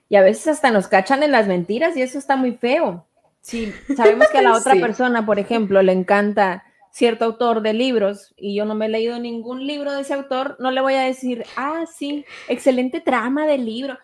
Y 0.07 0.15
a 0.15 0.21
veces 0.21 0.47
hasta 0.47 0.71
nos 0.71 0.87
cachan 0.87 1.21
en 1.21 1.33
las 1.33 1.45
mentiras 1.45 1.97
y 1.97 2.01
eso 2.01 2.17
está 2.17 2.37
muy 2.37 2.53
feo. 2.53 3.05
Si 3.41 3.73
sabemos 3.97 4.29
que 4.29 4.37
a 4.37 4.41
la 4.41 4.55
otra 4.55 4.75
persona, 4.75 5.25
por 5.25 5.37
ejemplo, 5.37 5.81
le 5.81 5.91
encanta 5.91 6.63
cierto 6.89 7.25
autor 7.25 7.61
de 7.61 7.73
libros 7.73 8.33
y 8.37 8.55
yo 8.55 8.63
no 8.63 8.73
me 8.73 8.85
he 8.85 8.89
leído 8.89 9.19
ningún 9.19 9.67
libro 9.67 9.91
de 9.91 10.03
ese 10.03 10.13
autor, 10.13 10.55
no 10.59 10.71
le 10.71 10.79
voy 10.79 10.93
a 10.93 11.01
decir, 11.01 11.43
ah, 11.57 11.83
sí, 11.93 12.23
excelente 12.47 13.01
trama 13.01 13.45
del 13.45 13.65
libro. 13.65 13.97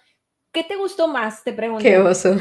¿Qué 0.51 0.65
te 0.65 0.75
gustó 0.75 1.07
más? 1.07 1.45
Te 1.45 1.53
pregunto. 1.53 1.83
Qué 1.83 1.97
oso. 1.97 2.35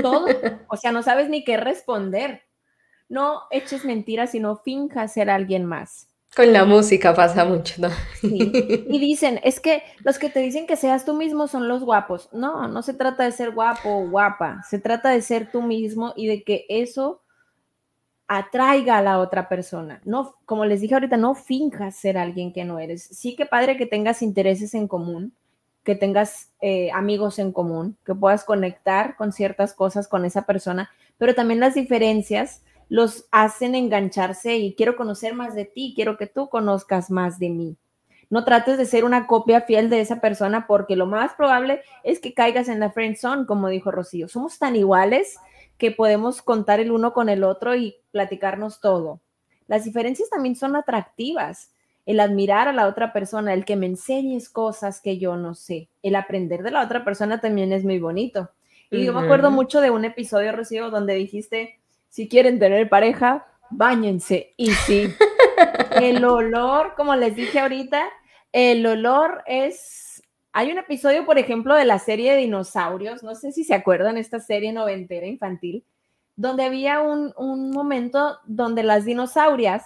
Todo. 0.00 0.28
O 0.68 0.78
sea, 0.78 0.92
no 0.92 1.02
sabes 1.02 1.28
ni 1.28 1.44
qué 1.44 1.58
responder. 1.58 2.42
No 3.10 3.42
eches 3.50 3.84
mentiras, 3.84 4.30
sino 4.30 4.56
finjas 4.56 5.12
ser 5.12 5.28
alguien 5.28 5.66
más. 5.66 6.07
Con 6.36 6.52
la 6.52 6.64
música 6.64 7.14
pasa 7.14 7.44
mucho, 7.44 7.80
¿no? 7.82 7.88
Y 8.22 8.98
dicen, 8.98 9.40
es 9.42 9.60
que 9.60 9.82
los 10.04 10.18
que 10.18 10.30
te 10.30 10.40
dicen 10.40 10.66
que 10.66 10.76
seas 10.76 11.04
tú 11.04 11.14
mismo 11.14 11.48
son 11.48 11.68
los 11.68 11.82
guapos. 11.82 12.28
No, 12.32 12.68
no 12.68 12.82
se 12.82 12.94
trata 12.94 13.24
de 13.24 13.32
ser 13.32 13.52
guapo 13.52 13.88
o 13.88 14.08
guapa, 14.08 14.62
se 14.68 14.78
trata 14.78 15.10
de 15.10 15.22
ser 15.22 15.50
tú 15.50 15.62
mismo 15.62 16.12
y 16.16 16.26
de 16.26 16.44
que 16.44 16.64
eso 16.68 17.22
atraiga 18.28 18.98
a 18.98 19.02
la 19.02 19.18
otra 19.18 19.48
persona. 19.48 20.00
No, 20.04 20.36
como 20.44 20.66
les 20.66 20.82
dije 20.82 20.94
ahorita, 20.94 21.16
no 21.16 21.34
finjas 21.34 21.96
ser 21.96 22.18
alguien 22.18 22.52
que 22.52 22.64
no 22.64 22.78
eres. 22.78 23.02
Sí 23.04 23.34
que 23.34 23.46
padre 23.46 23.76
que 23.76 23.86
tengas 23.86 24.22
intereses 24.22 24.74
en 24.74 24.86
común, 24.86 25.32
que 25.82 25.94
tengas 25.94 26.50
eh, 26.60 26.90
amigos 26.92 27.38
en 27.38 27.52
común, 27.52 27.96
que 28.04 28.14
puedas 28.14 28.44
conectar 28.44 29.16
con 29.16 29.32
ciertas 29.32 29.72
cosas 29.72 30.06
con 30.06 30.26
esa 30.26 30.42
persona, 30.42 30.90
pero 31.16 31.34
también 31.34 31.60
las 31.60 31.74
diferencias 31.74 32.62
los 32.88 33.26
hacen 33.30 33.74
engancharse 33.74 34.56
y 34.56 34.74
quiero 34.74 34.96
conocer 34.96 35.34
más 35.34 35.54
de 35.54 35.64
ti, 35.64 35.92
quiero 35.94 36.16
que 36.16 36.26
tú 36.26 36.48
conozcas 36.48 37.10
más 37.10 37.38
de 37.38 37.50
mí. 37.50 37.76
No 38.30 38.44
trates 38.44 38.76
de 38.76 38.84
ser 38.84 39.04
una 39.04 39.26
copia 39.26 39.62
fiel 39.62 39.88
de 39.88 40.00
esa 40.00 40.20
persona 40.20 40.66
porque 40.66 40.96
lo 40.96 41.06
más 41.06 41.32
probable 41.34 41.82
es 42.04 42.20
que 42.20 42.34
caigas 42.34 42.68
en 42.68 42.80
la 42.80 42.90
friend 42.90 43.16
zone, 43.16 43.46
como 43.46 43.68
dijo 43.68 43.90
Rocío. 43.90 44.28
Somos 44.28 44.58
tan 44.58 44.76
iguales 44.76 45.38
que 45.78 45.90
podemos 45.92 46.42
contar 46.42 46.80
el 46.80 46.90
uno 46.90 47.14
con 47.14 47.28
el 47.28 47.42
otro 47.42 47.74
y 47.74 47.96
platicarnos 48.10 48.80
todo. 48.80 49.20
Las 49.66 49.84
diferencias 49.84 50.28
también 50.28 50.56
son 50.56 50.76
atractivas. 50.76 51.72
El 52.04 52.20
admirar 52.20 52.68
a 52.68 52.72
la 52.72 52.86
otra 52.86 53.12
persona, 53.12 53.52
el 53.52 53.64
que 53.64 53.76
me 53.76 53.86
enseñes 53.86 54.48
cosas 54.48 55.00
que 55.00 55.18
yo 55.18 55.36
no 55.36 55.54
sé, 55.54 55.90
el 56.02 56.16
aprender 56.16 56.62
de 56.62 56.70
la 56.70 56.82
otra 56.82 57.04
persona 57.04 57.40
también 57.40 57.70
es 57.72 57.84
muy 57.84 57.98
bonito. 57.98 58.50
Y 58.90 59.04
yo 59.04 59.12
me 59.12 59.20
acuerdo 59.20 59.50
mucho 59.50 59.82
de 59.82 59.90
un 59.90 60.06
episodio, 60.06 60.52
Rocío, 60.52 60.88
donde 60.90 61.14
dijiste, 61.14 61.78
si 62.18 62.28
quieren 62.28 62.58
tener 62.58 62.88
pareja, 62.88 63.46
bañense. 63.70 64.52
Y 64.56 64.72
sí, 64.72 65.06
el 66.02 66.24
olor, 66.24 66.94
como 66.96 67.14
les 67.14 67.36
dije 67.36 67.60
ahorita, 67.60 68.08
el 68.50 68.84
olor 68.84 69.44
es... 69.46 70.20
Hay 70.52 70.72
un 70.72 70.78
episodio, 70.78 71.24
por 71.24 71.38
ejemplo, 71.38 71.76
de 71.76 71.84
la 71.84 72.00
serie 72.00 72.32
de 72.32 72.38
dinosaurios, 72.38 73.22
no 73.22 73.36
sé 73.36 73.52
si 73.52 73.62
se 73.62 73.74
acuerdan, 73.74 74.16
esta 74.16 74.40
serie 74.40 74.72
noventera 74.72 75.28
infantil, 75.28 75.84
donde 76.34 76.64
había 76.64 77.02
un, 77.02 77.32
un 77.36 77.70
momento 77.70 78.38
donde 78.46 78.82
las 78.82 79.04
dinosaurias 79.04 79.84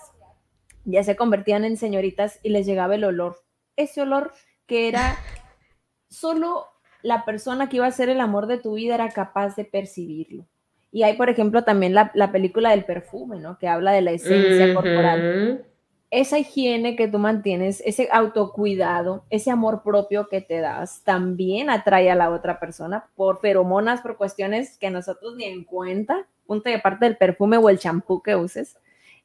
ya 0.86 1.04
se 1.04 1.16
convertían 1.16 1.66
en 1.66 1.76
señoritas 1.76 2.40
y 2.42 2.48
les 2.48 2.64
llegaba 2.64 2.94
el 2.94 3.04
olor. 3.04 3.42
Ese 3.76 4.00
olor 4.00 4.32
que 4.64 4.88
era 4.88 5.18
solo 6.08 6.64
la 7.02 7.26
persona 7.26 7.68
que 7.68 7.76
iba 7.76 7.86
a 7.86 7.92
ser 7.92 8.08
el 8.08 8.22
amor 8.22 8.46
de 8.46 8.56
tu 8.56 8.76
vida 8.76 8.94
era 8.94 9.10
capaz 9.10 9.54
de 9.54 9.66
percibirlo. 9.66 10.46
Y 10.92 11.04
hay, 11.04 11.16
por 11.16 11.30
ejemplo, 11.30 11.64
también 11.64 11.94
la, 11.94 12.12
película 12.32 12.70
del 12.70 12.84
perfume, 12.84 13.40
¿no? 13.40 13.58
Que 13.58 13.66
habla 13.66 13.92
de 13.92 14.02
la 14.02 14.12
esencia 14.12 14.74
corporal. 14.74 15.64
Esa 16.10 16.38
higiene 16.38 16.96
que 16.96 17.08
tú 17.08 17.18
mantienes, 17.18 17.82
ese 17.86 18.10
autocuidado, 18.12 19.24
ese 19.30 19.50
amor 19.50 19.82
propio 19.82 20.28
que 20.28 20.42
te 20.42 20.60
das, 20.60 21.02
también 21.02 21.70
atrae 21.70 22.10
a 22.10 22.14
la 22.14 22.30
otra 22.30 22.60
persona 22.60 23.06
por 23.16 23.40
feromonas, 23.40 24.02
por 24.02 24.18
cuestiones 24.18 24.76
que 24.76 24.90
nosotros 24.90 25.34
ni 25.34 25.44
en 25.44 25.64
cuenta, 25.64 26.26
punto 26.46 26.68
de 26.68 26.78
parte 26.78 27.06
del 27.06 27.16
perfume 27.16 27.56
o 27.56 27.70
el 27.70 27.78
champú 27.78 28.22
que 28.22 28.36
uses. 28.36 28.76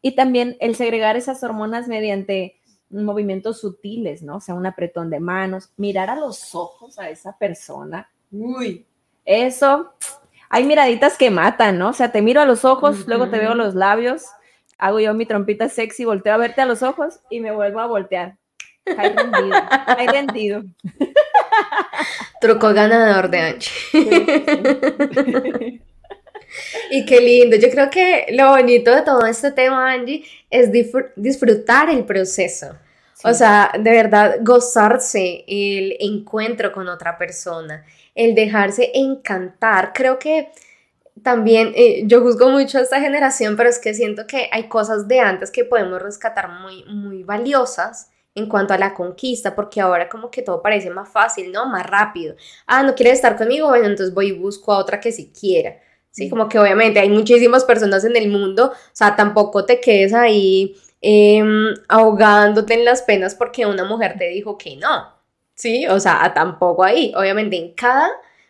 Y 0.02 0.16
también 0.16 0.56
el 0.62 0.76
segregar 0.76 1.18
esas 1.18 1.44
hormonas 1.44 1.90
mediante 1.90 2.62
movimientos 2.90 3.60
sutiles, 3.60 4.24
¿no? 4.24 4.38
O 4.38 4.40
sea, 4.40 4.56
un 4.56 4.66
apretón 4.66 5.10
de 5.10 5.20
manos, 5.20 5.74
mirar 5.76 6.10
a 6.10 6.16
los 6.16 6.56
ojos 6.56 6.98
a 6.98 7.10
esa 7.10 7.38
persona. 7.38 8.10
Uy, 8.32 8.86
eso 9.26 9.92
hay 10.50 10.66
miraditas 10.66 11.18
que 11.18 11.30
matan, 11.30 11.78
¿no? 11.78 11.90
O 11.90 11.94
sea, 11.94 12.12
te 12.12 12.22
miro 12.22 12.42
a 12.42 12.46
los 12.46 12.66
ojos, 12.66 13.08
luego 13.08 13.30
te 13.30 13.38
veo 13.38 13.56
los 13.56 13.76
labios, 13.76 14.26
hago 14.78 15.00
yo 15.00 15.14
mi 15.14 15.26
trompita 15.26 15.70
sexy, 15.70 16.06
volteo 16.06 16.34
a 16.34 16.38
verte 16.38 16.62
a 16.62 16.66
los 16.66 16.84
ojos 16.84 17.20
y 17.30 17.40
me 17.40 17.52
vuelvo 17.52 17.80
a 17.80 17.88
voltear. 17.88 18.38
Hay 18.98 19.10
rendido, 19.10 19.58
hay 19.86 20.08
rendido. 20.08 20.64
Truco 22.42 22.74
ganador 22.74 23.30
de 23.30 23.40
Angie. 23.40 23.72
y 26.92 27.06
qué 27.06 27.20
lindo. 27.20 27.58
Yo 27.58 27.70
creo 27.70 27.90
que 27.90 28.28
lo 28.32 28.50
bonito 28.50 28.96
de 28.96 29.02
todo 29.02 29.26
este 29.26 29.52
tema, 29.52 29.92
Angie, 29.92 30.24
es 30.50 30.72
disfrutar 31.16 31.90
el 31.90 32.06
proceso. 32.06 32.78
O 33.24 33.34
sea, 33.34 33.72
de 33.74 33.92
verdad, 33.92 34.38
gozarse 34.42 35.44
el 35.48 35.98
encuentro 36.00 36.72
con 36.72 36.88
otra 36.88 37.18
persona, 37.18 37.84
el 38.18 38.36
dejarse 38.36 38.92
encantar. 38.96 39.94
Creo 39.94 40.20
que 40.20 40.52
también 41.24 41.72
eh, 41.76 42.04
yo 42.06 42.22
juzgo 42.22 42.50
mucho 42.50 42.80
a 42.80 42.82
esta 42.82 43.00
generación, 43.00 43.56
pero 43.56 43.70
es 43.70 43.80
que 43.80 43.94
siento 43.94 44.28
que 44.28 44.50
hay 44.52 44.68
cosas 44.68 45.08
de 45.08 45.20
antes 45.20 45.52
que 45.52 45.64
podemos 45.64 46.02
rescatar 46.02 46.50
muy, 46.50 46.84
muy 46.86 47.24
valiosas 47.24 48.10
en 48.36 48.48
cuanto 48.48 48.74
a 48.74 48.78
la 48.78 48.94
conquista, 48.94 49.56
porque 49.56 49.82
ahora 49.82 50.10
como 50.10 50.30
que 50.30 50.42
todo 50.42 50.62
parece 50.62 50.90
más 50.90 51.10
fácil, 51.10 51.52
¿no? 51.52 51.68
Más 51.68 51.86
rápido. 51.88 52.36
Ah, 52.68 52.84
no 52.84 52.94
quieres 52.94 53.16
estar 53.16 53.36
conmigo, 53.36 53.68
bueno, 53.70 53.86
entonces 53.86 54.14
voy 54.14 54.28
y 54.28 54.32
busco 54.32 54.74
a 54.74 54.78
otra 54.78 55.00
que 55.00 55.12
sí 55.12 55.32
quiera. 55.40 55.80
Sí, 56.12 56.30
como 56.30 56.50
que 56.50 56.60
obviamente 56.60 57.00
hay 57.00 57.10
muchísimas 57.10 57.64
personas 57.66 58.04
en 58.04 58.16
el 58.16 58.30
mundo, 58.30 58.72
o 58.74 58.90
sea, 58.94 59.16
tampoco 59.16 59.66
te 59.66 59.80
quedes 59.80 60.14
ahí 60.14 60.76
em, 61.02 61.74
ahogándote 61.88 62.74
en 62.74 62.86
las 62.86 63.04
penas 63.04 63.36
porque 63.36 63.66
una 63.66 63.86
mujer 63.86 64.16
te 64.18 64.28
dijo 64.30 64.58
que 64.58 64.76
no. 64.78 65.17
¿Sí? 65.58 65.88
O 65.88 66.00
sea, 66.00 66.32
tampoco 66.34 66.84
ahí. 66.84 67.12
Obviamente, 67.18 67.58
en 67.58 67.74
cada 67.74 68.10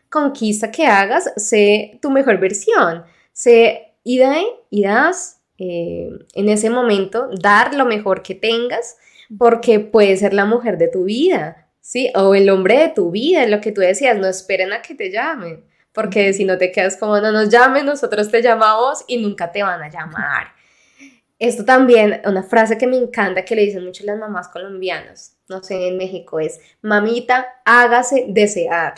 conquista 0.10 0.70
que 0.70 0.86
hagas, 0.86 1.34
sé 1.38 1.98
tu 2.02 2.12
mejor 2.12 2.38
versión. 2.40 3.06
Sé 3.34 3.96
y, 4.04 4.22
y 4.70 4.84
das 4.84 5.42
eh, 5.58 6.10
en 6.36 6.50
ese 6.50 6.70
momento, 6.70 7.30
dar 7.42 7.74
lo 7.74 7.86
mejor 7.86 8.22
que 8.22 8.36
tengas, 8.36 8.98
porque 9.38 9.80
puede 9.80 10.16
ser 10.18 10.34
la 10.34 10.46
mujer 10.46 10.78
de 10.78 10.88
tu 10.88 11.06
vida, 11.06 11.68
¿sí? 11.82 12.12
O 12.16 12.36
el 12.36 12.50
hombre 12.50 12.78
de 12.80 12.90
tu 12.90 13.12
vida, 13.12 13.44
es 13.44 13.50
lo 13.50 13.60
que 13.60 13.72
tú 13.72 13.82
decías, 13.82 14.18
no 14.18 14.28
esperen 14.28 14.72
a 14.72 14.82
que 14.82 14.96
te 14.96 15.12
llamen. 15.12 15.66
Porque 15.94 16.32
si 16.34 16.46
no 16.46 16.58
te 16.58 16.72
quedas 16.72 16.96
como 16.98 17.20
no 17.20 17.32
nos 17.32 17.50
llamen, 17.50 17.86
nosotros 17.86 18.30
te 18.30 18.42
llamamos 18.42 19.04
y 19.08 19.18
nunca 19.18 19.52
te 19.52 19.64
van 19.64 19.82
a 19.82 19.90
llamar. 19.90 20.54
Esto 21.40 21.66
también, 21.66 22.22
una 22.26 22.44
frase 22.44 22.78
que 22.78 22.88
me 22.88 22.98
encanta 22.98 23.44
que 23.44 23.56
le 23.56 23.64
dicen 23.64 23.84
mucho 23.84 24.04
las 24.06 24.18
mamás 24.18 24.48
colombianas, 24.50 25.37
no 25.50 25.64
sé, 25.64 25.88
en 25.88 25.98
México 25.98 26.40
es, 26.40 26.60
mamita, 26.82 27.48
hágase 27.66 28.26
desear. 28.28 28.96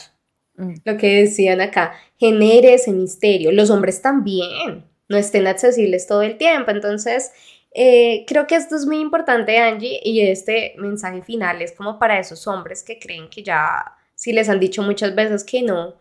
Mm. 0.55 0.73
Lo 0.83 0.97
que 0.97 1.21
decían 1.21 1.61
acá, 1.61 1.93
genere 2.17 2.73
ese 2.73 2.91
misterio. 2.91 3.51
Los 3.51 3.69
hombres 3.69 4.01
también, 4.01 4.85
no 5.07 5.17
estén 5.17 5.47
accesibles 5.47 6.07
todo 6.07 6.21
el 6.21 6.37
tiempo. 6.37 6.71
Entonces, 6.71 7.31
eh, 7.71 8.25
creo 8.27 8.47
que 8.47 8.55
esto 8.55 8.75
es 8.75 8.85
muy 8.85 8.99
importante, 8.99 9.57
Angie, 9.57 9.99
y 10.03 10.21
este 10.21 10.73
mensaje 10.77 11.21
final 11.21 11.61
es 11.61 11.71
como 11.71 11.99
para 11.99 12.19
esos 12.19 12.47
hombres 12.47 12.83
que 12.83 12.99
creen 12.99 13.29
que 13.29 13.43
ya, 13.43 13.95
si 14.15 14.33
les 14.33 14.49
han 14.49 14.59
dicho 14.59 14.81
muchas 14.81 15.15
veces 15.15 15.43
que 15.43 15.61
no, 15.61 15.95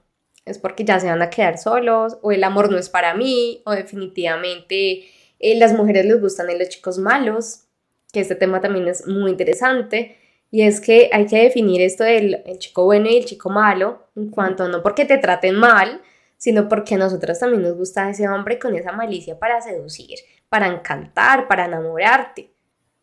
es 0.44 0.58
porque 0.58 0.84
ya 0.84 0.98
se 0.98 1.08
van 1.08 1.20
a 1.22 1.30
quedar 1.30 1.58
solos, 1.58 2.18
o 2.22 2.32
el 2.32 2.42
amor 2.42 2.70
no 2.70 2.78
es 2.78 2.88
para 2.88 3.14
mí, 3.14 3.62
o 3.66 3.72
definitivamente 3.72 5.04
eh, 5.38 5.58
las 5.58 5.74
mujeres 5.74 6.06
les 6.06 6.20
gustan 6.20 6.48
en 6.50 6.58
los 6.58 6.68
chicos 6.68 6.98
malos, 6.98 7.64
que 8.12 8.20
este 8.20 8.34
tema 8.34 8.60
también 8.60 8.88
es 8.88 9.06
muy 9.06 9.30
interesante. 9.30 10.16
Y 10.50 10.62
es 10.62 10.80
que 10.80 11.10
hay 11.12 11.26
que 11.26 11.42
definir 11.42 11.82
esto 11.82 12.04
del 12.04 12.42
chico 12.58 12.84
bueno 12.84 13.08
y 13.08 13.18
el 13.18 13.24
chico 13.24 13.50
malo, 13.50 14.06
en 14.16 14.30
cuanto 14.30 14.68
no 14.68 14.82
porque 14.82 15.04
te 15.04 15.18
traten 15.18 15.56
mal, 15.56 16.00
sino 16.38 16.68
porque 16.68 16.94
a 16.94 16.98
nosotras 16.98 17.40
también 17.40 17.62
nos 17.62 17.76
gusta 17.76 18.08
ese 18.08 18.28
hombre 18.28 18.58
con 18.58 18.74
esa 18.74 18.92
malicia 18.92 19.38
para 19.38 19.60
seducir, 19.60 20.18
para 20.48 20.68
encantar, 20.68 21.48
para 21.48 21.66
enamorarte. 21.66 22.54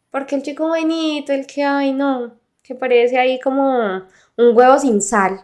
Porque 0.10 0.36
el 0.36 0.42
chico 0.42 0.68
bonito, 0.68 1.34
el 1.34 1.46
que, 1.46 1.64
ay 1.64 1.94
no, 1.94 2.40
que 2.64 2.74
parece 2.74 3.20
ahí 3.20 3.40
como 3.40 4.08
un 4.38 4.58
huevo 4.58 4.80
sin 4.80 5.02
sal, 5.02 5.42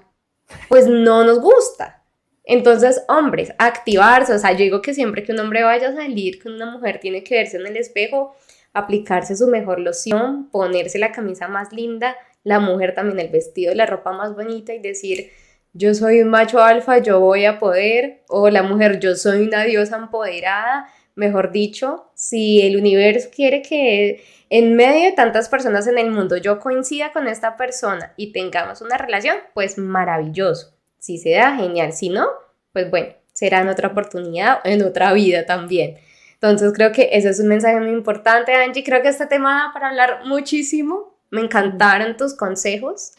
pues 0.70 0.88
no 0.88 1.24
nos 1.24 1.40
gusta. 1.40 2.04
Entonces, 2.44 3.04
hombres, 3.08 3.54
activarse, 3.60 4.34
o 4.34 4.40
sea, 4.40 4.54
yo 4.54 4.60
digo 4.60 4.82
que 4.82 4.94
siempre 4.94 5.24
que 5.24 5.32
un 5.32 5.40
hombre 5.40 5.64
vaya 5.64 5.90
a 5.90 5.94
salir 5.94 6.42
con 6.42 6.54
una 6.54 6.72
mujer 6.72 7.00
tiene 7.00 7.24
que 7.24 7.36
verse 7.36 7.58
en 7.58 7.68
el 7.68 7.78
espejo, 7.78 8.36
aplicarse 8.74 9.36
su 9.36 9.48
mejor 9.48 9.80
loción, 9.80 10.50
ponerse 10.52 11.00
la 11.00 11.12
camisa 11.12 11.48
más 11.48 11.74
linda, 11.74 12.16
la 12.44 12.60
mujer 12.60 12.96
también 12.96 13.20
el 13.20 13.30
vestido, 13.30 13.74
la 13.76 13.86
ropa 13.86 14.12
más 14.14 14.36
bonita 14.36 14.74
y 14.74 14.80
decir, 14.80 15.32
yo 15.74 15.94
soy 15.94 16.22
un 16.22 16.30
macho 16.30 16.62
alfa, 16.62 16.98
yo 16.98 17.20
voy 17.20 17.46
a 17.46 17.60
poder, 17.60 18.24
o 18.28 18.50
la 18.50 18.64
mujer, 18.64 19.00
yo 19.00 19.16
soy 19.16 19.42
una 19.42 19.64
diosa 19.64 19.98
empoderada, 19.98 20.88
mejor 21.16 21.52
dicho, 21.52 22.12
si 22.16 22.62
el 22.62 22.78
universo 22.78 23.30
quiere 23.34 23.62
que 23.62 24.24
en 24.50 24.76
medio 24.76 25.06
de 25.06 25.12
tantas 25.14 25.48
personas 25.48 25.88
en 25.88 25.98
el 25.98 26.12
mundo 26.12 26.36
yo 26.36 26.60
coincida 26.60 27.14
con 27.14 27.28
esta 27.28 27.56
persona 27.56 28.14
y 28.18 28.34
tengamos 28.34 28.82
una 28.82 28.98
relación, 28.98 29.38
pues 29.54 29.78
maravilloso. 29.78 30.78
Si 31.00 31.18
se 31.18 31.32
da, 31.32 31.56
genial. 31.56 31.94
Si 31.94 32.10
no, 32.10 32.28
pues 32.74 32.90
bueno, 32.92 33.14
será 33.34 33.62
en 33.62 33.70
otra 33.70 33.90
oportunidad, 33.90 34.60
en 34.66 34.84
otra 34.84 35.14
vida 35.14 35.46
también. 35.46 35.98
Entonces 36.42 36.74
creo 36.74 36.92
que 36.92 37.10
ese 37.12 37.30
es 37.30 37.40
un 37.40 37.48
mensaje 37.48 37.80
muy 37.80 37.92
importante, 37.92 38.56
Angie. 38.56 38.84
Creo 38.84 39.04
que 39.04 39.10
este 39.10 39.28
tema 39.28 39.66
da 39.66 39.74
para 39.74 39.90
hablar 39.90 40.26
muchísimo. 40.26 41.14
Me 41.30 41.42
encantaron 41.42 42.18
tus 42.18 42.34
consejos 42.34 43.14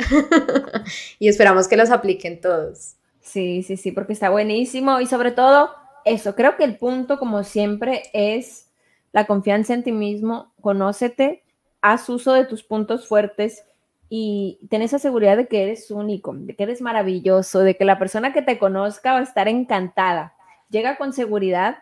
y 1.20 1.28
esperamos 1.28 1.68
que 1.68 1.76
los 1.76 1.90
apliquen 1.90 2.40
todos. 2.40 2.96
Sí, 3.20 3.62
sí, 3.62 3.76
sí, 3.76 3.92
porque 3.92 4.12
está 4.12 4.28
buenísimo 4.28 5.00
y 5.00 5.06
sobre 5.06 5.30
todo 5.30 5.70
eso, 6.04 6.34
creo 6.34 6.56
que 6.56 6.64
el 6.64 6.76
punto 6.76 7.18
como 7.18 7.44
siempre 7.44 8.02
es 8.12 8.66
la 9.12 9.26
confianza 9.26 9.72
en 9.72 9.84
ti 9.84 9.92
mismo, 9.92 10.52
conócete, 10.60 11.44
haz 11.80 12.08
uso 12.08 12.32
de 12.32 12.44
tus 12.44 12.64
puntos 12.64 13.06
fuertes 13.06 13.64
y 14.08 14.58
ten 14.68 14.82
esa 14.82 14.98
seguridad 14.98 15.36
de 15.36 15.46
que 15.46 15.62
eres 15.62 15.90
único, 15.92 16.34
de 16.34 16.56
que 16.56 16.64
eres 16.64 16.82
maravilloso, 16.82 17.60
de 17.60 17.76
que 17.76 17.84
la 17.84 18.00
persona 18.00 18.32
que 18.32 18.42
te 18.42 18.58
conozca 18.58 19.12
va 19.12 19.20
a 19.20 19.22
estar 19.22 19.46
encantada. 19.48 20.34
Llega 20.68 20.96
con 20.96 21.12
seguridad, 21.12 21.78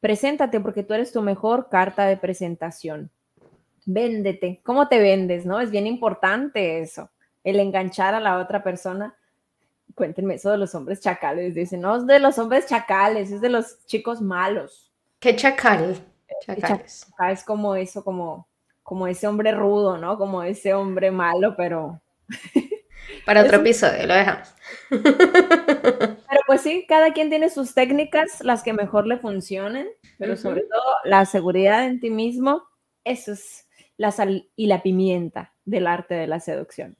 preséntate 0.00 0.60
porque 0.60 0.82
tú 0.82 0.94
eres 0.94 1.12
tu 1.12 1.22
mejor 1.22 1.68
carta 1.68 2.06
de 2.06 2.16
presentación. 2.16 3.10
Véndete. 3.86 4.60
¿Cómo 4.64 4.88
te 4.88 4.98
vendes? 4.98 5.46
¿No? 5.46 5.60
Es 5.60 5.70
bien 5.70 5.86
importante 5.86 6.80
eso, 6.80 7.10
el 7.44 7.60
enganchar 7.60 8.14
a 8.14 8.20
la 8.20 8.38
otra 8.38 8.62
persona 8.62 9.14
cuéntenme 9.98 10.34
eso 10.34 10.50
de 10.50 10.58
los 10.58 10.74
hombres 10.74 11.00
chacales. 11.00 11.54
Dicen, 11.54 11.80
no 11.80 11.96
es 11.96 12.06
de 12.06 12.20
los 12.20 12.38
hombres 12.38 12.66
chacales, 12.66 13.32
es 13.32 13.40
de 13.40 13.48
los 13.48 13.84
chicos 13.84 14.22
malos. 14.22 14.90
¿Qué 15.18 15.34
chacal? 15.34 15.98
Chacales. 16.46 17.06
es 17.30 17.44
como 17.44 17.74
eso, 17.74 18.04
como, 18.04 18.46
como 18.84 19.08
ese 19.08 19.26
hombre 19.26 19.50
rudo, 19.52 19.98
¿no? 19.98 20.16
Como 20.16 20.44
ese 20.44 20.72
hombre 20.72 21.10
malo, 21.10 21.54
pero... 21.56 22.00
Para 23.26 23.42
otro 23.44 23.56
episodio, 23.58 24.06
lo 24.06 24.14
dejamos. 24.14 24.54
Pues 26.48 26.62
sí, 26.62 26.86
cada 26.88 27.12
quien 27.12 27.28
tiene 27.28 27.50
sus 27.50 27.74
técnicas, 27.74 28.42
las 28.42 28.62
que 28.62 28.72
mejor 28.72 29.06
le 29.06 29.18
funcionen, 29.18 29.86
pero 30.18 30.34
sobre 30.34 30.62
todo 30.62 30.82
la 31.04 31.26
seguridad 31.26 31.84
en 31.84 32.00
ti 32.00 32.08
mismo, 32.08 32.62
eso 33.04 33.32
es 33.32 33.68
la 33.98 34.12
sal 34.12 34.48
y 34.56 34.66
la 34.66 34.82
pimienta 34.82 35.52
del 35.66 35.86
arte 35.86 36.14
de 36.14 36.26
la 36.26 36.40
seducción. 36.40 36.96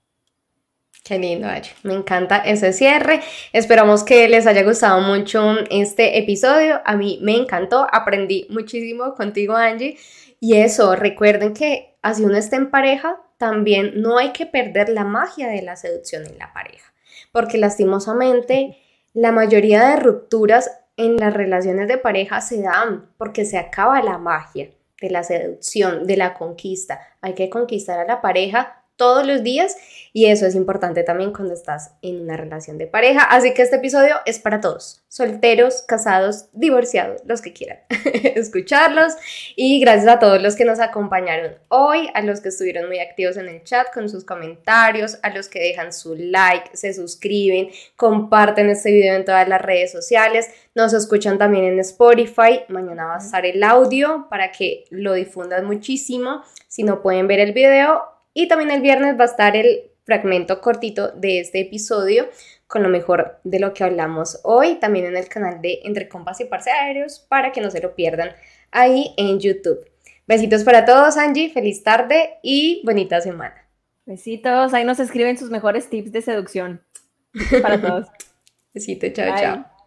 Qué 1.03 1.19
lindo, 1.19 1.49
Me 1.83 1.95
encanta 1.95 2.37
ese 2.37 2.75
cierre. 2.75 3.23
Esperamos 3.55 4.05
que 4.05 4.29
les 4.29 4.47
haya 4.47 4.63
gustado 4.65 5.01
mucho 5.01 5.55
este 5.71 6.19
episodio. 6.19 6.83
A 6.85 6.95
mí 6.95 7.19
me 7.23 7.35
encantó, 7.35 7.87
aprendí 7.91 8.47
muchísimo 8.51 9.15
contigo, 9.15 9.57
Angie. 9.57 9.97
Y 10.41 10.57
eso, 10.57 10.95
recuerden 10.95 11.55
que 11.55 11.97
así 12.03 12.23
uno 12.23 12.37
esté 12.37 12.57
en 12.57 12.71
pareja, 12.71 13.17
también 13.39 14.03
no 14.03 14.19
hay 14.19 14.33
que 14.33 14.45
perder 14.45 14.91
la 14.91 15.05
magia 15.05 15.49
de 15.49 15.63
la 15.63 15.77
seducción 15.77 16.27
en 16.27 16.37
la 16.37 16.53
pareja. 16.53 16.93
Porque 17.33 17.57
lastimosamente, 17.57 18.77
la 19.13 19.33
mayoría 19.33 19.89
de 19.89 19.97
rupturas 19.97 20.71
en 20.97 21.17
las 21.17 21.33
relaciones 21.33 21.89
de 21.89 21.99
pareja 21.99 22.41
se 22.41 22.63
dan 22.63 23.11
porque 23.17 23.45
se 23.45 23.59
acaba 23.59 24.03
la 24.03 24.19
magia 24.19 24.71
de 25.01 25.11
la 25.11 25.23
seducción, 25.23 26.07
de 26.07 26.17
la 26.17 26.35
conquista. 26.35 27.01
Hay 27.21 27.35
que 27.35 27.49
conquistar 27.51 28.01
a 28.01 28.05
la 28.05 28.21
pareja 28.21 28.78
todos 28.99 29.27
los 29.27 29.43
días 29.43 29.77
y 30.13 30.27
eso 30.27 30.47
es 30.47 30.55
importante 30.55 31.05
también 31.05 31.33
cuando 31.33 31.55
estás 31.55 31.93
en 32.03 32.21
una 32.21 32.37
relación 32.37 32.77
de 32.77 32.89
pareja. 32.89 33.23
Así 33.23 33.55
que 33.55 33.63
este 33.63 33.77
episodio 33.77 34.17
es 34.27 34.39
para 34.41 34.61
todos, 34.61 35.05
solteros, 35.07 35.83
casados, 35.83 36.47
divorciados, 36.53 37.23
los 37.25 37.41
que 37.41 37.53
quieran 37.53 37.79
escucharlos. 38.35 39.13
Y 39.55 39.81
gracias 39.81 40.09
a 40.09 40.19
todos 40.19 40.43
los 40.43 40.57
que 40.57 40.65
nos 40.65 40.81
acompañaron 40.81 41.55
hoy, 41.69 42.09
a 42.15 42.23
los 42.23 42.41
que 42.41 42.49
estuvieron 42.49 42.89
muy 42.89 42.99
activos 42.99 43.37
en 43.37 43.49
el 43.49 43.63
chat 43.63 43.93
con 43.95 44.09
sus 44.09 44.25
comentarios, 44.25 45.19
a 45.23 45.31
los 45.31 45.49
que 45.49 45.61
dejan 45.61 45.93
su 45.93 46.17
like, 46.17 46.77
se 46.77 46.95
suscriben, 46.95 47.69
comparten 47.95 48.71
este 48.71 48.91
video 48.91 49.15
en 49.15 49.25
todas 49.25 49.47
las 49.47 49.63
redes 49.63 49.93
sociales, 49.93 50.49
nos 50.75 50.95
escuchan 50.95 51.39
también 51.39 51.65
en 51.65 51.79
Spotify. 51.79 52.63
Mañana 52.69 53.07
va 53.07 53.15
a 53.17 53.19
estar 53.19 53.47
el 53.47 53.63
audio 53.63 54.27
para 54.31 54.51
que 54.51 54.85
lo 54.91 55.13
difundan 55.13 55.65
muchísimo. 55.65 56.43
Si 56.67 56.83
no 56.83 57.03
pueden 57.03 57.29
ver 57.29 57.41
el 57.41 57.53
video, 57.53 58.18
y 58.39 58.47
también 58.47 58.71
el 58.71 58.81
viernes 58.81 59.19
va 59.19 59.25
a 59.25 59.27
estar 59.27 59.57
el 59.57 59.91
fragmento 60.05 60.61
cortito 60.61 61.09
de 61.09 61.41
este 61.41 61.59
episodio 61.59 62.29
con 62.69 62.85
lo 62.85 62.89
mejor 62.89 63.41
de 63.43 63.59
lo 63.59 63.75
que 63.75 63.83
hablamos 63.83 64.39
hoy, 64.45 64.77
también 64.77 65.07
en 65.07 65.17
el 65.17 65.29
canal 65.29 65.61
de 65.61 65.81
Entre 65.83 66.09
Compas 66.09 66.41
y 66.41 66.45
Parceros, 66.45 67.19
para 67.19 67.51
que 67.51 67.61
no 67.61 67.69
se 67.69 67.81
lo 67.81 67.97
pierdan 67.97 68.31
ahí 68.71 69.13
en 69.17 69.41
YouTube. 69.41 69.85
Besitos 70.29 70.63
para 70.63 70.85
todos, 70.85 71.17
Angie, 71.17 71.51
feliz 71.51 71.83
tarde 71.83 72.39
y 72.45 72.81
bonita 72.85 73.21
semana. 73.21 73.67
Besitos, 74.07 74.73
ahí 74.73 74.85
nos 74.85 75.01
escriben 75.01 75.37
sus 75.37 75.51
mejores 75.51 75.91
tips 75.91 76.13
de 76.13 76.23
seducción. 76.23 76.81
para 77.61 77.81
todos. 77.81 78.07
Besito, 78.73 79.09
chao, 79.09 79.35
chao. 79.37 79.78